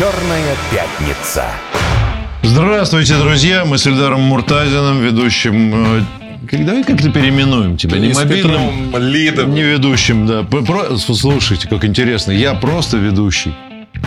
«Черная 0.00 0.56
пятница». 0.72 1.44
Здравствуйте, 2.42 3.18
друзья! 3.18 3.66
Мы 3.66 3.76
с 3.76 3.86
Эльдаром 3.86 4.22
Муртазиным, 4.22 4.98
ведущим... 5.02 5.98
э, 5.98 6.02
Давай 6.52 6.84
как-то 6.84 7.10
переименуем 7.10 7.76
тебя. 7.76 7.98
Не 7.98 8.14
мобильным, 8.14 8.50
Петром 8.90 8.96
Лидовым. 8.98 9.54
не 9.54 9.60
ведущим, 9.62 10.26
да. 10.26 10.42
Про- 10.42 10.96
Слушайте, 10.96 11.68
как 11.68 11.84
интересно. 11.84 12.32
Я 12.32 12.54
просто 12.54 12.96
ведущий, 12.96 13.52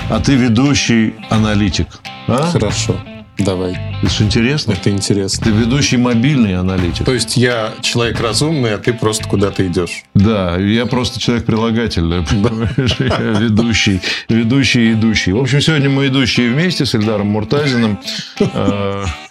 а 0.09 0.19
ты 0.19 0.33
ведущий 0.33 1.13
аналитик. 1.29 1.85
А? 2.27 2.49
Хорошо, 2.51 2.95
давай. 3.37 3.77
Это 4.01 4.11
ж 4.11 4.21
интересно. 4.21 4.73
Это 4.73 4.89
интересно. 4.89 5.45
Ты 5.45 5.51
ведущий 5.51 5.97
мобильный 5.97 6.55
аналитик. 6.55 7.05
То 7.05 7.13
есть 7.13 7.37
я 7.37 7.73
человек 7.81 8.19
разумный, 8.19 8.75
а 8.75 8.77
ты 8.77 8.93
просто 8.93 9.27
куда-то 9.27 9.65
идешь. 9.65 10.03
Да, 10.13 10.57
я 10.57 10.85
просто 10.85 11.19
человек 11.19 11.45
прилагательный, 11.45 12.23
понимаешь? 12.25 12.95
Я 12.99 13.39
ведущий, 13.39 14.01
ведущий 14.29 14.89
и 14.89 14.93
идущий. 14.93 15.31
В 15.31 15.39
общем, 15.39 15.61
сегодня 15.61 15.89
мы 15.89 16.07
идущие 16.07 16.51
вместе 16.51 16.85
с 16.85 16.95
Эльдаром 16.95 17.27
Муртазиным. 17.27 17.99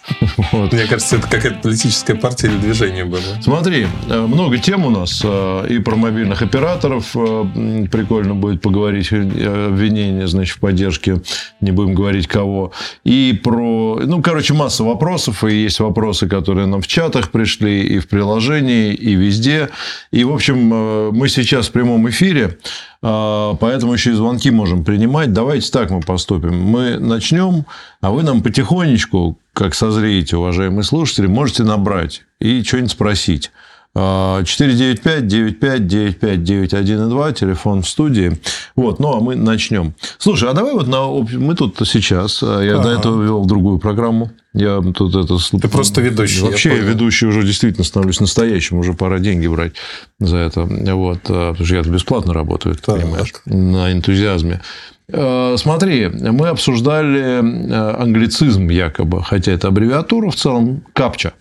Вот. 0.51 0.73
Мне 0.73 0.85
кажется, 0.85 1.17
это 1.17 1.27
какая-то 1.27 1.59
политическая 1.59 2.15
партия 2.15 2.47
или 2.47 2.57
движение 2.57 3.05
было. 3.05 3.21
Смотри, 3.41 3.87
э, 4.09 4.21
много 4.21 4.57
тем 4.57 4.85
у 4.85 4.89
нас 4.89 5.21
э, 5.23 5.67
и 5.69 5.79
про 5.79 5.95
мобильных 5.95 6.41
операторов. 6.41 7.11
э, 7.15 7.85
Прикольно 7.91 8.35
будет 8.35 8.61
поговорить 8.61 9.11
обвинение, 9.11 10.27
значит, 10.27 10.57
в 10.57 10.59
поддержке, 10.59 11.21
не 11.61 11.71
будем 11.71 11.93
говорить 11.93 12.27
кого. 12.27 12.71
И 13.03 13.39
про, 13.43 13.99
ну, 14.03 14.21
короче, 14.21 14.53
масса 14.53 14.83
вопросов. 14.83 15.43
И 15.43 15.55
есть 15.63 15.79
вопросы, 15.79 16.27
которые 16.27 16.67
нам 16.67 16.81
в 16.81 16.87
чатах 16.87 17.31
пришли, 17.31 17.81
и 17.81 17.99
в 17.99 18.07
приложении, 18.07 18.93
и 18.93 19.15
везде. 19.15 19.69
И, 20.11 20.23
в 20.23 20.33
общем, 20.33 21.13
мы 21.13 21.29
сейчас 21.29 21.67
в 21.67 21.71
прямом 21.71 22.09
эфире, 22.09 22.57
поэтому 23.01 23.93
еще 23.93 24.11
и 24.11 24.13
звонки 24.13 24.51
можем 24.51 24.83
принимать. 24.83 25.33
Давайте 25.33 25.71
так 25.71 25.89
мы 25.89 26.01
поступим. 26.01 26.59
Мы 26.61 26.97
начнем, 26.97 27.65
а 28.01 28.11
вы 28.11 28.23
нам 28.23 28.41
потихонечку, 28.41 29.37
как 29.53 29.75
созреете, 29.75 30.37
уважаемые 30.37 30.83
слушатели, 30.83 31.27
можете 31.27 31.63
набрать 31.63 32.23
и 32.39 32.63
что-нибудь 32.63 32.91
спросить. 32.91 33.51
А, 33.95 34.41
495-95-95-91-2, 34.41 37.33
телефон 37.33 37.81
в 37.83 37.89
студии. 37.89 38.39
Вот, 38.75 38.99
ну, 38.99 39.15
а 39.15 39.19
мы 39.19 39.35
начнем. 39.35 39.93
Слушай, 40.17 40.49
а 40.49 40.53
давай 40.53 40.73
вот 40.73 40.87
на... 40.87 41.07
Мы 41.39 41.53
тут 41.55 41.77
сейчас, 41.85 42.41
а, 42.41 42.61
я 42.61 42.79
до 42.79 42.89
этого 42.89 43.21
вел 43.21 43.45
другую 43.45 43.77
программу. 43.77 44.31
Я 44.53 44.81
тут 44.81 45.15
это... 45.15 45.37
Ты 45.59 45.67
просто 45.67 46.01
ведущий, 46.01 46.39
я 46.39 46.45
Вообще, 46.49 46.69
я, 46.69 46.75
понял. 46.77 46.89
ведущий 46.89 47.27
уже 47.27 47.43
действительно 47.43 47.83
становлюсь 47.83 48.19
настоящим. 48.19 48.79
Уже 48.79 48.93
пора 48.93 49.19
деньги 49.19 49.45
брать 49.47 49.73
за 50.19 50.37
это. 50.37 50.61
Вот, 50.63 51.19
а, 51.29 51.51
потому 51.51 51.65
что 51.65 51.75
я 51.75 51.81
бесплатно 51.83 52.33
работаю, 52.33 52.73
ты 52.75 52.81
Так. 52.81 52.99
понимаешь, 52.99 53.31
на 53.45 53.91
энтузиазме. 53.91 54.61
Э, 55.09 55.55
Смотри, 55.57 56.07
мы 56.07 56.47
обсуждали 56.47 57.21
э, 57.21 57.95
англицизм 58.01 58.69
якобы, 58.69 59.21
хотя 59.23 59.51
это 59.51 59.67
аббревиатура 59.67 60.31
в 60.31 60.35
целом, 60.35 60.81
капча. 60.93 61.33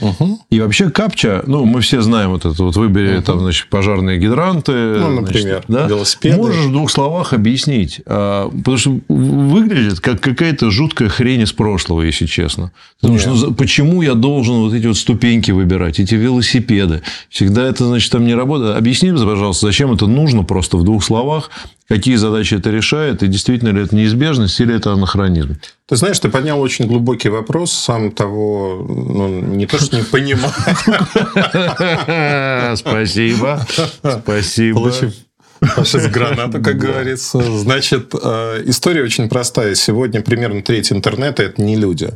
Угу. 0.00 0.40
И 0.50 0.60
вообще 0.60 0.90
капча, 0.90 1.42
ну, 1.46 1.64
мы 1.64 1.80
все 1.80 2.00
знаем 2.00 2.30
вот 2.30 2.44
это 2.44 2.62
вот, 2.62 2.76
выбери 2.76 3.20
там, 3.20 3.40
значит, 3.40 3.68
пожарные 3.68 4.18
гидранты. 4.18 4.72
Ну, 4.72 5.12
значит, 5.12 5.34
например, 5.34 5.64
да? 5.68 5.86
велосипеды. 5.86 6.36
Можешь 6.36 6.64
в 6.66 6.72
двух 6.72 6.90
словах 6.90 7.32
объяснить, 7.32 8.00
а, 8.06 8.48
потому 8.48 8.76
что 8.76 8.98
выглядит 9.08 10.00
как 10.00 10.20
какая-то 10.20 10.70
жуткая 10.70 11.08
хрень 11.08 11.42
из 11.42 11.52
прошлого, 11.52 12.02
если 12.02 12.26
честно. 12.26 12.72
Потому 13.00 13.18
что 13.18 13.30
ну, 13.30 13.54
почему 13.54 14.02
я 14.02 14.14
должен 14.14 14.56
вот 14.56 14.74
эти 14.74 14.86
вот 14.86 14.96
ступеньки 14.96 15.50
выбирать, 15.50 16.00
эти 16.00 16.14
велосипеды? 16.14 17.02
Всегда 17.28 17.64
это, 17.64 17.86
значит, 17.86 18.10
там 18.12 18.24
не 18.24 18.34
работает. 18.34 18.76
Объясни, 18.76 19.10
пожалуйста, 19.10 19.66
зачем 19.66 19.92
это 19.92 20.06
нужно 20.06 20.44
просто 20.44 20.76
в 20.76 20.84
двух 20.84 21.02
словах, 21.04 21.50
какие 21.88 22.16
задачи 22.16 22.54
это 22.54 22.70
решает, 22.70 23.22
и 23.22 23.28
действительно 23.28 23.70
ли 23.70 23.82
это 23.82 23.96
неизбежность 23.96 24.60
или 24.60 24.74
это 24.74 24.92
анахронизм? 24.92 25.56
Ты 25.86 25.96
знаешь, 25.96 26.18
ты 26.18 26.28
поднял 26.28 26.60
очень 26.60 26.86
глубокий 26.86 27.30
вопрос, 27.30 27.72
сам 27.72 28.12
того, 28.12 28.84
ну, 28.88 29.40
не 29.40 29.66
то, 29.66 29.78
что 29.78 29.96
не 29.96 30.04
понимаю. 30.04 30.52
Спасибо. 32.76 33.66
Спасибо. 34.02 34.80
Получив 34.80 35.14
Паша 35.60 35.98
с 35.98 36.06
гранату, 36.08 36.62
как 36.62 36.76
говорится. 36.76 37.40
Значит, 37.58 38.14
э, 38.14 38.62
история 38.66 39.02
очень 39.02 39.28
простая. 39.28 39.74
Сегодня 39.74 40.20
примерно 40.20 40.62
треть 40.62 40.92
интернета– 40.92 41.42
это 41.44 41.62
не 41.62 41.76
люди. 41.76 42.10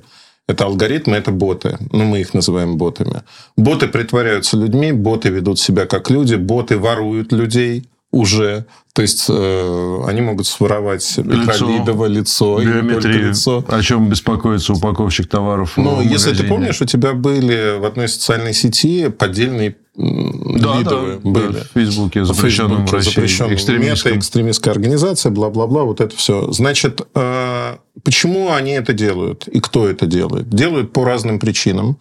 Это 0.49 0.65
алгоритмы, 0.65 1.17
это 1.17 1.31
боты. 1.31 1.79
Ну, 1.93 2.05
мы 2.05 2.21
их 2.21 2.35
называем 2.35 2.77
ботами. 2.77 3.23
Боты 3.57 3.89
притворяются 3.89 4.57
людьми, 4.57 4.93
боты 4.93 5.31
ведут 5.31 5.59
себя 5.59 5.87
как 5.87 6.11
люди, 6.11 6.35
боты 6.35 6.79
воруют 6.79 7.33
людей 7.33 7.89
уже. 8.13 8.67
То 8.93 9.01
есть, 9.03 9.25
э, 9.29 9.99
они 10.07 10.21
могут 10.21 10.47
своровать 10.47 11.17
Лицо. 11.17 12.07
Лицо, 12.07 12.59
Биометрию. 12.61 13.31
лицо. 13.31 13.65
О 13.67 13.83
чем 13.83 14.09
беспокоится 14.11 14.75
упаковщик 14.75 15.29
товаров 15.29 15.73
Ну, 15.77 16.03
если 16.03 16.35
ты 16.35 16.45
помнишь, 16.45 16.81
у 16.83 16.85
тебя 16.85 17.15
были 17.15 17.79
в 17.79 17.85
одной 17.87 18.09
социальной 18.09 18.53
сети 18.53 19.09
поддельные 19.09 19.77
Да, 19.97 20.79
лидовые. 20.79 21.21
да, 21.25 21.31
были. 21.31 21.53
да, 21.53 21.61
в 21.61 21.73
Фейсбуке, 21.75 22.25
запрещенном 22.27 22.87
в 22.87 22.93
России, 22.93 23.11
запрещенном 23.15 23.55
экстремистском. 23.55 24.11
мета, 24.13 24.19
экстремистская 24.21 24.75
организация, 24.75 25.31
бла-бла-бла, 25.33 25.85
вот 25.85 26.01
это 26.03 26.15
все. 26.15 26.51
Значит, 26.53 27.01
э, 27.15 27.77
почему 28.05 28.53
они 28.53 28.73
это 28.73 28.93
делают 28.93 29.49
и 29.49 29.61
кто 29.61 29.89
это 29.89 30.05
делает? 30.07 30.51
Делают 30.51 30.93
по 30.93 31.05
разным 31.05 31.39
причинам. 31.39 31.97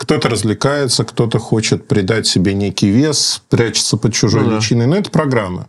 Кто-то 0.00 0.30
развлекается, 0.30 1.04
кто-то 1.04 1.38
хочет 1.38 1.86
придать 1.86 2.26
себе 2.26 2.54
некий 2.54 2.88
вес, 2.88 3.42
прячется 3.50 3.98
под 3.98 4.14
чужой 4.14 4.44
Ну 4.44 4.50
да. 4.50 4.56
личиной. 4.56 4.86
Но 4.86 4.96
это 4.96 5.10
программы. 5.10 5.66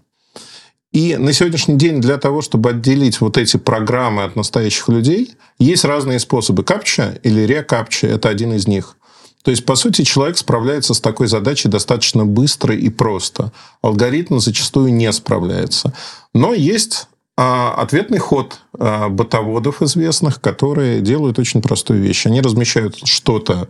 И 0.94 1.18
на 1.18 1.34
сегодняшний 1.34 1.76
день 1.76 2.00
для 2.00 2.16
того, 2.18 2.42
чтобы 2.42 2.70
отделить 2.70 3.20
вот 3.20 3.38
эти 3.38 3.58
программы 3.58 4.24
от 4.24 4.38
настоящих 4.38 4.88
людей, 4.88 5.36
есть 5.60 5.84
разные 5.84 6.18
способы. 6.18 6.64
Капча 6.64 7.20
или 7.24 7.42
рекапча– 7.42 8.08
это 8.08 8.30
один 8.30 8.54
из 8.54 8.70
них. 8.70 8.96
То 9.44 9.52
есть, 9.52 9.66
по 9.66 9.76
сути, 9.76 10.04
человек 10.04 10.38
справляется 10.38 10.94
с 10.94 11.02
такой 11.02 11.28
задачей 11.28 11.68
достаточно 11.68 12.26
быстро 12.26 12.74
и 12.74 12.88
просто. 12.88 13.52
Алгоритм 13.82 14.40
зачастую 14.40 14.94
не 14.94 15.12
справляется. 15.12 15.94
Но 16.34 16.54
есть 16.54 17.08
а, 17.36 17.74
ответный 17.74 18.20
ход 18.20 18.60
а, 18.80 19.10
ботоводов 19.10 19.82
известных, 19.82 20.40
которые 20.40 21.02
делают 21.02 21.38
очень 21.38 21.62
простую 21.62 22.02
вещь. 22.02 22.26
Они 22.28 22.40
размещают 22.40 22.96
что-то 23.06 23.68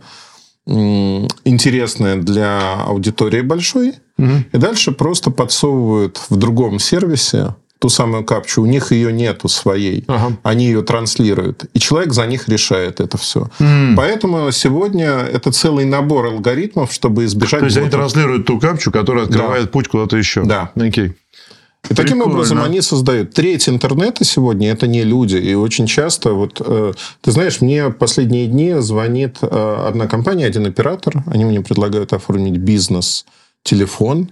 интересное 0.66 2.16
для 2.16 2.82
аудитории 2.84 3.40
большой, 3.40 3.94
и 4.18 4.56
дальше 4.56 4.92
просто 4.92 5.30
подсовывают 5.30 6.20
в 6.28 6.36
другом 6.36 6.78
сервисе 6.78 7.54
ту 7.80 7.88
самую 7.88 8.22
капчу. 8.22 8.62
У 8.62 8.66
них 8.66 8.92
ее 8.92 9.12
нету 9.12 9.48
своей. 9.48 10.04
Ага. 10.06 10.36
Они 10.44 10.66
ее 10.66 10.82
транслируют. 10.82 11.64
И 11.74 11.80
человек 11.80 12.12
за 12.12 12.24
них 12.26 12.48
решает 12.48 13.00
это 13.00 13.18
все. 13.18 13.50
Поэтому 13.96 14.52
сегодня 14.52 15.08
это 15.08 15.50
целый 15.50 15.84
набор 15.84 16.26
алгоритмов, 16.26 16.92
чтобы 16.92 17.24
избежать... 17.24 17.58
То 17.58 17.66
есть, 17.66 17.76
они 17.76 17.86
ботов. 17.86 18.00
транслируют 18.00 18.46
ту 18.46 18.60
капчу, 18.60 18.92
которая 18.92 19.24
открывает 19.24 19.72
путь 19.72 19.88
куда-то 19.88 20.16
еще. 20.16 20.44
Да. 20.44 20.70
Окей. 20.76 21.14
И 21.90 21.94
таким 21.94 22.18
Прикольно. 22.18 22.34
образом 22.34 22.62
они 22.62 22.80
создают 22.80 23.34
треть 23.34 23.68
интернета 23.68 24.24
сегодня 24.24 24.70
это 24.70 24.86
не 24.86 25.02
люди. 25.02 25.36
И 25.36 25.54
очень 25.54 25.86
часто, 25.86 26.32
вот 26.32 26.60
э, 26.64 26.92
ты 27.20 27.32
знаешь, 27.32 27.60
мне 27.60 27.90
последние 27.90 28.46
дни 28.46 28.74
звонит 28.78 29.38
э, 29.42 29.86
одна 29.88 30.06
компания, 30.06 30.46
один 30.46 30.66
оператор. 30.66 31.24
Они 31.26 31.44
мне 31.44 31.60
предлагают 31.60 32.12
оформить 32.12 32.56
бизнес, 32.56 33.26
телефон. 33.64 34.30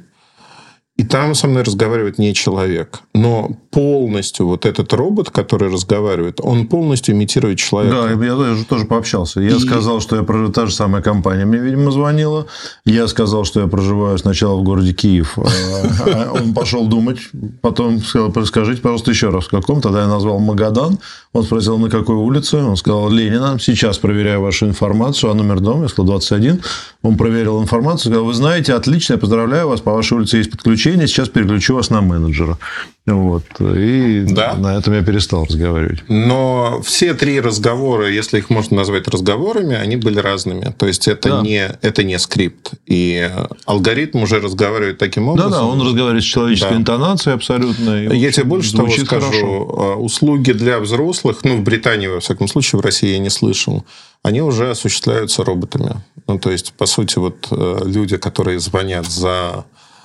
И 1.01 1.03
там 1.03 1.35
со 1.35 1.47
мной 1.47 1.63
разговаривает 1.63 2.19
не 2.19 2.35
человек. 2.35 3.01
Но 3.15 3.53
полностью 3.71 4.47
вот 4.47 4.67
этот 4.67 4.93
робот, 4.93 5.31
который 5.31 5.73
разговаривает, 5.73 6.41
он 6.43 6.67
полностью 6.67 7.15
имитирует 7.15 7.59
человека. 7.59 8.17
Да, 8.19 8.27
я 8.27 8.35
тоже, 8.35 8.65
тоже 8.67 8.85
пообщался. 8.85 9.41
Я 9.41 9.57
И- 9.57 9.59
сказал, 9.61 10.01
что 10.03 10.17
я 10.17 10.25
проживаю... 10.25 10.53
Та 10.53 10.67
же 10.67 10.75
самая 10.75 11.01
компания 11.01 11.47
мне, 11.47 11.59
видимо, 11.59 11.91
звонила. 11.91 12.49
Я 12.85 13.09
сказал, 13.09 13.45
что 13.45 13.61
я 13.61 13.67
проживаю 13.67 14.19
сначала 14.19 14.61
в 14.61 14.63
городе 14.63 14.93
Киев. 14.93 15.39
А 15.39 16.33
Он 16.35 16.53
пошел 16.53 16.87
думать. 16.87 17.19
Потом 17.63 18.01
сказал, 18.01 18.31
расскажите, 18.35 18.83
пожалуйста, 18.83 19.11
еще 19.11 19.31
раз, 19.31 19.45
в 19.47 19.51
каком. 19.51 19.81
Тогда 19.81 20.03
я 20.03 20.07
назвал 20.07 20.39
Магадан. 20.39 20.99
Он 21.33 21.45
спросил, 21.45 21.79
на 21.79 21.89
какой 21.89 22.17
улице. 22.17 22.59
Он 22.59 22.77
сказал, 22.77 23.09
Ленина. 23.09 23.57
Сейчас 23.59 23.97
проверяю 23.97 24.43
вашу 24.43 24.67
информацию. 24.67 25.31
А 25.31 25.35
номер 25.35 25.61
дома? 25.61 25.85
Я 25.85 25.89
сказал, 25.89 26.07
21. 26.09 26.61
Он 27.03 27.17
проверил 27.17 27.63
информацию. 27.63 28.13
Сказал, 28.13 28.27
вы 28.27 28.35
знаете, 28.35 28.75
отлично, 28.75 29.15
я 29.15 29.19
поздравляю 29.19 29.69
вас. 29.69 29.81
По 29.81 29.93
вашей 29.93 30.19
улице 30.19 30.37
есть 30.39 30.51
подключение. 30.51 31.07
Сейчас 31.07 31.29
переключу 31.29 31.75
вас 31.75 31.91
на 31.91 32.01
менеджера. 32.01 32.59
Вот. 33.07 33.45
И 33.61 34.25
Да. 34.29 34.55
на 34.55 34.77
этом 34.79 34.95
я 34.95 35.03
перестал 35.03 35.45
разговаривать. 35.45 36.01
Но 36.09 36.81
все 36.85 37.15
три 37.15 37.41
разговора, 37.41 38.09
если 38.09 38.39
их 38.39 38.51
можно 38.51 38.77
назвать 38.77 39.09
разговорами, 39.09 39.75
они 39.75 39.97
были 39.97 40.19
разными. 40.19 40.73
То 40.79 40.87
есть 40.87 41.09
это, 41.09 41.29
Да. 41.31 41.41
не, 41.41 41.77
это 41.83 42.05
не 42.05 42.19
скрипт. 42.19 42.73
И 42.87 43.29
алгоритм 43.65 44.23
уже 44.23 44.39
разговаривает 44.39 44.99
таким 44.99 45.29
образом. 45.29 45.51
Да-да, 45.51 45.65
он 45.65 45.81
разговаривает 45.81 46.23
с 46.23 46.27
человеческой 46.27 46.71
Да. 46.75 46.77
интонацией 46.77 47.35
абсолютно. 47.35 48.05
и, 48.13 48.17
Я 48.19 48.31
тебе 48.33 48.45
больше 48.45 48.77
того 48.77 48.89
скажу. 48.91 49.07
хорошо. 49.07 49.75
А, 49.79 49.95
Услуги 49.97 50.53
для 50.53 50.79
взрослых, 50.79 51.39
ну, 51.43 51.57
в 51.57 51.63
Британии, 51.63 52.07
во 52.07 52.21
всяком 52.21 52.49
случае, 52.49 52.81
в 52.81 52.85
России 52.85 53.11
я 53.13 53.19
не 53.19 53.31
слышал, 53.31 53.85
они 54.23 54.43
уже 54.43 54.71
осуществляются 54.71 55.43
роботами. 55.43 55.97
Ну, 56.29 56.39
то 56.39 56.51
есть, 56.51 56.75
по 56.75 56.87
сути, 56.87 57.19
вот 57.19 57.49
э, 57.51 57.81
люди, 57.87 58.19
которые 58.19 58.61
звонят 58.61 59.07
за... 59.11 59.65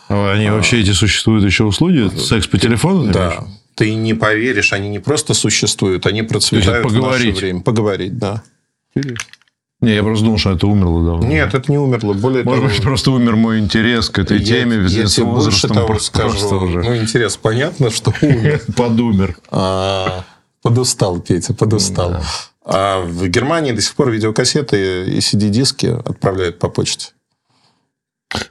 А 0.10 0.34
Они 0.34 0.50
вообще 0.50 0.82
эти 0.82 0.92
существуют 0.92 1.44
еще 1.46 1.64
услуги? 1.64 2.10
Секс 2.18 2.48
по 2.48 2.58
телефону? 2.58 3.12
Да. 3.12 3.28
имеешь? 3.38 3.52
Ты 3.76 3.94
не 3.96 4.14
поверишь, 4.14 4.72
они 4.72 4.88
не 4.90 5.00
просто 5.00 5.34
существуют, 5.34 6.06
они 6.06 6.22
процветают 6.24 6.90
в 6.90 7.02
наше 7.02 7.32
время. 7.32 7.62
Поговорить, 7.62 8.18
да. 8.18 8.42
Не, 9.82 9.94
я 9.94 10.04
просто 10.04 10.24
думал, 10.24 10.38
что 10.38 10.52
это 10.52 10.66
умерло 10.68 11.06
давно. 11.06 11.28
Нет, 11.28 11.54
это 11.54 11.70
не 11.70 11.78
умерло. 11.78 12.14
Более 12.14 12.44
Может 12.44 12.62
того, 12.64 12.74
быть, 12.74 12.82
просто 12.82 13.12
умер 13.12 13.36
мой 13.36 13.60
интерес 13.60 14.10
к 14.10 14.18
этой 14.20 14.40
я, 14.40 14.46
теме. 14.46 14.86
я 14.88 15.08
с 15.08 15.16
тебе 15.16 15.26
больше 15.26 15.68
того 15.68 15.86
просто- 15.86 16.08
скажу. 16.08 16.30
просто 16.30 16.56
уже. 16.56 16.82
Ну, 16.82 16.96
интерес, 16.96 17.36
понятно, 17.38 17.92
что 17.92 18.14
умер. 18.22 18.62
Подумер. 18.78 19.36
А, 19.52 20.24
Подустал, 20.62 21.20
Петя, 21.20 21.54
подустал. 21.54 22.24
А 22.64 23.02
в 23.02 23.28
Германии 23.28 23.74
до 23.74 23.82
сих 23.82 23.94
пор 23.96 24.10
видеокассеты 24.12 25.06
и 25.08 25.20
CD-диски 25.20 25.88
отправляют 25.88 26.58
по 26.58 26.70
почте. 26.70 27.12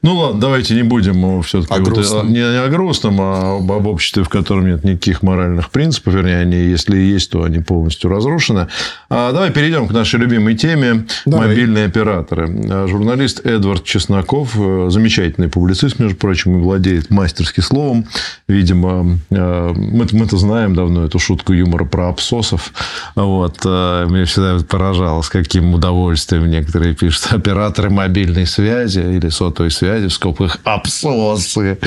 Ну 0.02 0.16
ладно, 0.16 0.40
давайте 0.40 0.75
не 0.75 0.82
будем 0.82 1.42
все-таки 1.42 1.75
О 1.75 1.78
грустном. 1.81 2.28
не, 2.28 2.34
не 2.40 2.60
о 2.60 2.69
грустном, 2.69 3.20
а 3.20 3.56
об, 3.58 3.70
об 3.70 3.86
обществе, 3.86 4.22
в 4.22 4.28
котором 4.28 4.66
нет 4.66 4.84
никаких 4.84 5.22
моральных 5.22 5.70
принципов, 5.70 6.14
вернее, 6.14 6.38
они, 6.38 6.56
если 6.56 6.96
и 6.96 7.06
есть, 7.06 7.31
то 7.31 7.42
они 7.42 7.58
полностью 7.58 8.10
разрушены. 8.10 8.69
А 9.08 9.32
давай 9.32 9.50
перейдем 9.50 9.88
к 9.88 9.92
нашей 9.92 10.20
любимой 10.20 10.54
теме 10.54 11.06
Давай. 11.26 11.48
мобильные 11.48 11.86
операторы. 11.86 12.48
А, 12.70 12.86
Журналист 12.86 13.44
Эдвард 13.46 13.84
Чесноков, 13.84 14.52
э, 14.56 14.86
замечательный 14.90 15.48
публицист, 15.48 15.98
между 15.98 16.16
прочим, 16.16 16.58
и 16.58 16.60
владеет 16.62 17.10
мастерски 17.10 17.60
словом. 17.60 18.06
Видимо, 18.48 19.19
э, 19.31 19.72
мы, 19.75 20.06
мы-то 20.12 20.36
знаем 20.36 20.75
давно 20.75 21.04
эту 21.04 21.19
шутку 21.19 21.52
юмора 21.52 21.84
про 21.84 22.08
абсосов. 22.08 22.72
Вот. 23.14 23.58
э, 23.64 24.06
Меня 24.08 24.25
всегда 24.25 24.58
поражало, 24.69 25.22
с 25.22 25.28
каким 25.28 25.75
удовольствием 25.75 26.50
некоторые 26.50 26.94
пишут 26.94 27.26
операторы 27.32 27.90
мобильной 27.90 28.46
связи 28.46 29.00
или 29.00 29.28
сотовой 29.28 29.70
связи, 29.74 30.08
в 30.08 30.12
скобках 30.12 30.58
абсосы. 30.64 31.78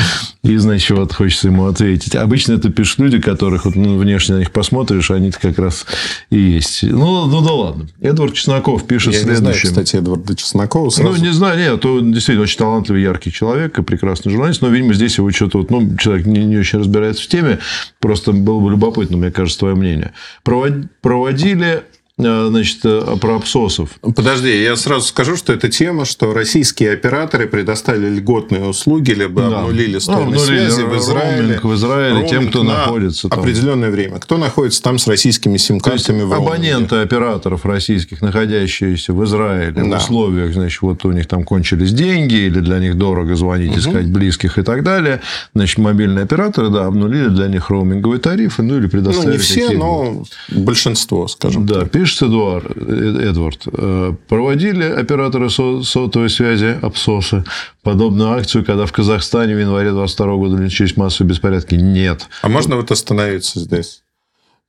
И, 0.44 0.58
значит, 0.58 0.98
вот 0.98 1.14
хочется 1.14 1.48
ему 1.48 1.66
ответить. 1.66 2.16
Обычно 2.16 2.54
это 2.54 2.70
пишут 2.70 3.00
люди, 3.00 3.20
которых 3.20 3.66
вот, 3.66 3.76
ну, 3.76 3.98
внешне 3.98 4.36
на 4.36 4.40
них 4.40 4.52
посмотришь, 4.52 5.12
они-то 5.12 5.40
как 5.40 5.58
раз 5.60 5.86
и 6.30 6.40
есть. 6.40 6.84
Ну, 6.84 7.26
ну 7.26 7.42
да 7.42 7.52
ладно. 7.52 7.88
Эдвард 8.02 8.34
Чесноков 8.34 8.86
пишет 8.86 9.14
Я 9.14 9.20
не 9.20 9.26
знаю, 9.26 9.54
следующее. 9.56 9.70
кстати, 9.72 9.96
Эдварда 9.98 10.36
Чеснокова. 10.36 10.90
Сразу... 10.90 11.12
Ну, 11.12 11.18
не 11.18 11.34
знаю, 11.34 11.58
нет, 11.58 11.82
то 11.82 12.00
действительно 12.00 12.44
очень 12.44 12.58
талантливый, 12.58 13.02
яркий 13.02 13.32
человек 13.32 13.78
и 13.80 13.84
прекрасный 13.84 14.32
журналист, 14.32 14.62
но, 14.62 14.70
видимо, 14.70 14.94
здесь 14.94 15.18
его 15.18 15.32
что-то... 15.32 15.60
Вот, 15.60 15.72
ну, 15.72 15.98
человек 15.98 16.26
не, 16.26 16.46
не 16.46 16.58
очень 16.58 16.80
разбирается 16.80 17.24
в 17.24 17.28
теме, 17.28 17.60
просто 18.00 18.32
было 18.32 18.60
бы 18.60 18.72
любопытно, 18.72 19.18
мне 19.18 19.32
кажется, 19.32 19.60
твое 19.60 19.76
мнение. 19.76 20.14
Провод- 20.46 20.88
Проводили, 21.02 21.84
значит, 22.18 22.80
э, 22.84 23.16
про 23.22 23.36
абсосов. 23.36 23.92
Подожди, 24.02 24.64
я 24.64 24.76
сразу 24.76 25.06
скажу, 25.08 25.36
что 25.38 25.54
это 25.54 25.70
тема, 25.70 26.04
что 26.06 26.34
российские 26.34 26.94
операторы 26.94 27.48
предоставили 27.48 28.10
льготные 28.10 28.66
услуги, 28.66 29.12
либо 29.12 29.42
Да. 29.42 29.60
обнулили 29.62 30.00
Ну, 30.08 30.14
обнулили 30.14 30.40
связи 30.40 30.82
в 30.82 30.98
Израиле. 30.98 31.42
роуминг 31.42 31.64
в 31.64 31.74
Израиле 31.76 32.22
тем, 32.28 32.32
Роуминг 32.38 32.50
кто 32.50 32.64
на 32.64 32.74
находится 32.74 33.30
там. 33.30 33.40
определенное 33.40 33.92
время. 33.92 34.18
Кто 34.20 34.38
находится 34.38 34.82
там 34.82 34.98
с 34.98 35.06
российскими 35.08 35.58
сим-картами 35.58 36.24
в 36.24 36.32
роуминге. 36.34 36.54
абоненты 36.74 36.96
операторов 36.96 37.66
российских, 37.66 38.22
находящиеся 38.22 39.14
в 39.14 39.24
Израиле, 39.24 39.84
в 39.84 39.90
Да. 39.90 39.98
условиях, 39.98 40.54
значит, 40.54 40.82
вот 40.82 41.06
у 41.06 41.12
них 41.12 41.28
там 41.28 41.44
кончились 41.44 41.92
деньги, 41.94 42.34
или 42.36 42.60
для 42.62 42.80
них 42.80 42.96
дорого 42.98 43.36
звонить, 43.36 43.78
искать 43.78 44.08
близких 44.08 44.58
и 44.58 44.64
так 44.64 44.84
далее, 44.84 45.22
значит, 45.54 45.78
мобильные 45.78 46.24
операторы, 46.24 46.70
да, 46.70 46.86
обнулили 46.88 47.28
для 47.30 47.48
них 47.48 47.70
роуминговые 47.70 48.20
тарифы, 48.20 48.64
ну, 48.64 48.78
или 48.78 48.86
Ну, 48.86 48.90
предоставили 48.90 49.32
не 49.34 49.38
все, 49.38 49.70
но 49.72 50.24
большинство, 50.50 51.28
скажем 51.28 51.66
Да, 51.68 51.82
так. 51.82 51.92
Пишет 52.08 52.24
Эдуард, 52.24 52.72
Эдвард. 52.78 53.64
э, 53.66 54.14
Проводили 54.30 54.84
операторы 54.84 55.50
со- 55.50 55.84
сотовой 55.84 56.30
связи, 56.30 56.78
АПСОСы, 56.82 57.44
подобную 57.84 58.32
акцию, 58.32 58.64
когда 58.66 58.86
в 58.86 58.94
Казахстане 58.94 59.56
в 59.56 59.60
январе 59.60 59.92
22 59.92 60.36
года 60.38 60.56
начались 60.56 60.96
массовые 60.96 61.30
беспорядки? 61.32 61.76
Нет. 61.76 62.28
А 62.42 62.48
можно 62.48 62.78
вот 62.78 62.92
остановиться 62.92 63.60
здесь? 63.60 64.04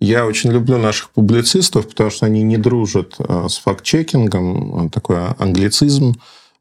Я 0.00 0.26
очень 0.26 0.50
люблю 0.52 0.78
наших 0.78 1.10
публицистов, 1.10 1.88
потому 1.88 2.10
что 2.10 2.26
они 2.26 2.42
не 2.42 2.56
дружат 2.56 3.14
э, 3.20 3.46
с 3.48 3.58
факт-чекингом, 3.58 4.86
э, 4.86 4.90
такой 4.90 5.18
англицизм. 5.38 6.14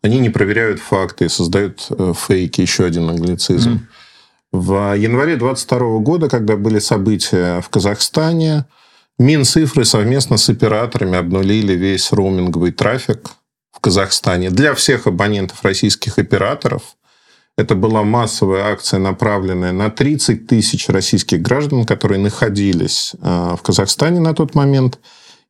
Они 0.04 0.20
не 0.20 0.30
проверяют 0.30 0.80
факты 0.80 1.26
и 1.26 1.30
создают 1.30 1.88
э, 1.90 2.14
фейки, 2.16 2.62
еще 2.62 2.86
один 2.86 3.10
англицизм. 3.10 3.88
В 4.52 4.96
январе 4.96 5.38
22 5.38 6.00
года, 6.00 6.30
когда 6.30 6.56
были 6.56 6.80
события 6.80 7.62
в 7.62 7.70
Казахстане, 7.70 8.66
Минцифры 9.19 9.84
совместно 9.84 10.38
с 10.38 10.48
операторами 10.48 11.18
обнулили 11.18 11.74
весь 11.74 12.12
роуминговый 12.12 12.72
трафик 12.72 13.31
в 13.72 13.80
Казахстане 13.80 14.52
для 14.52 14.75
всех 14.75 15.08
абонентов 15.08 15.64
российских 15.64 16.19
операторов. 16.19 16.84
Это 17.58 17.74
была 17.74 18.04
массовая 18.04 18.72
акция, 18.72 19.00
направленная 19.00 19.72
на 19.72 19.90
30 19.90 20.46
тысяч 20.46 20.88
российских 20.90 21.42
граждан, 21.42 21.86
которые 21.86 22.19
находились 22.19 23.16
э, 23.19 23.56
в 23.58 23.62
Казахстане 23.64 24.19
на 24.19 24.36
тот 24.36 24.54
момент. 24.54 25.00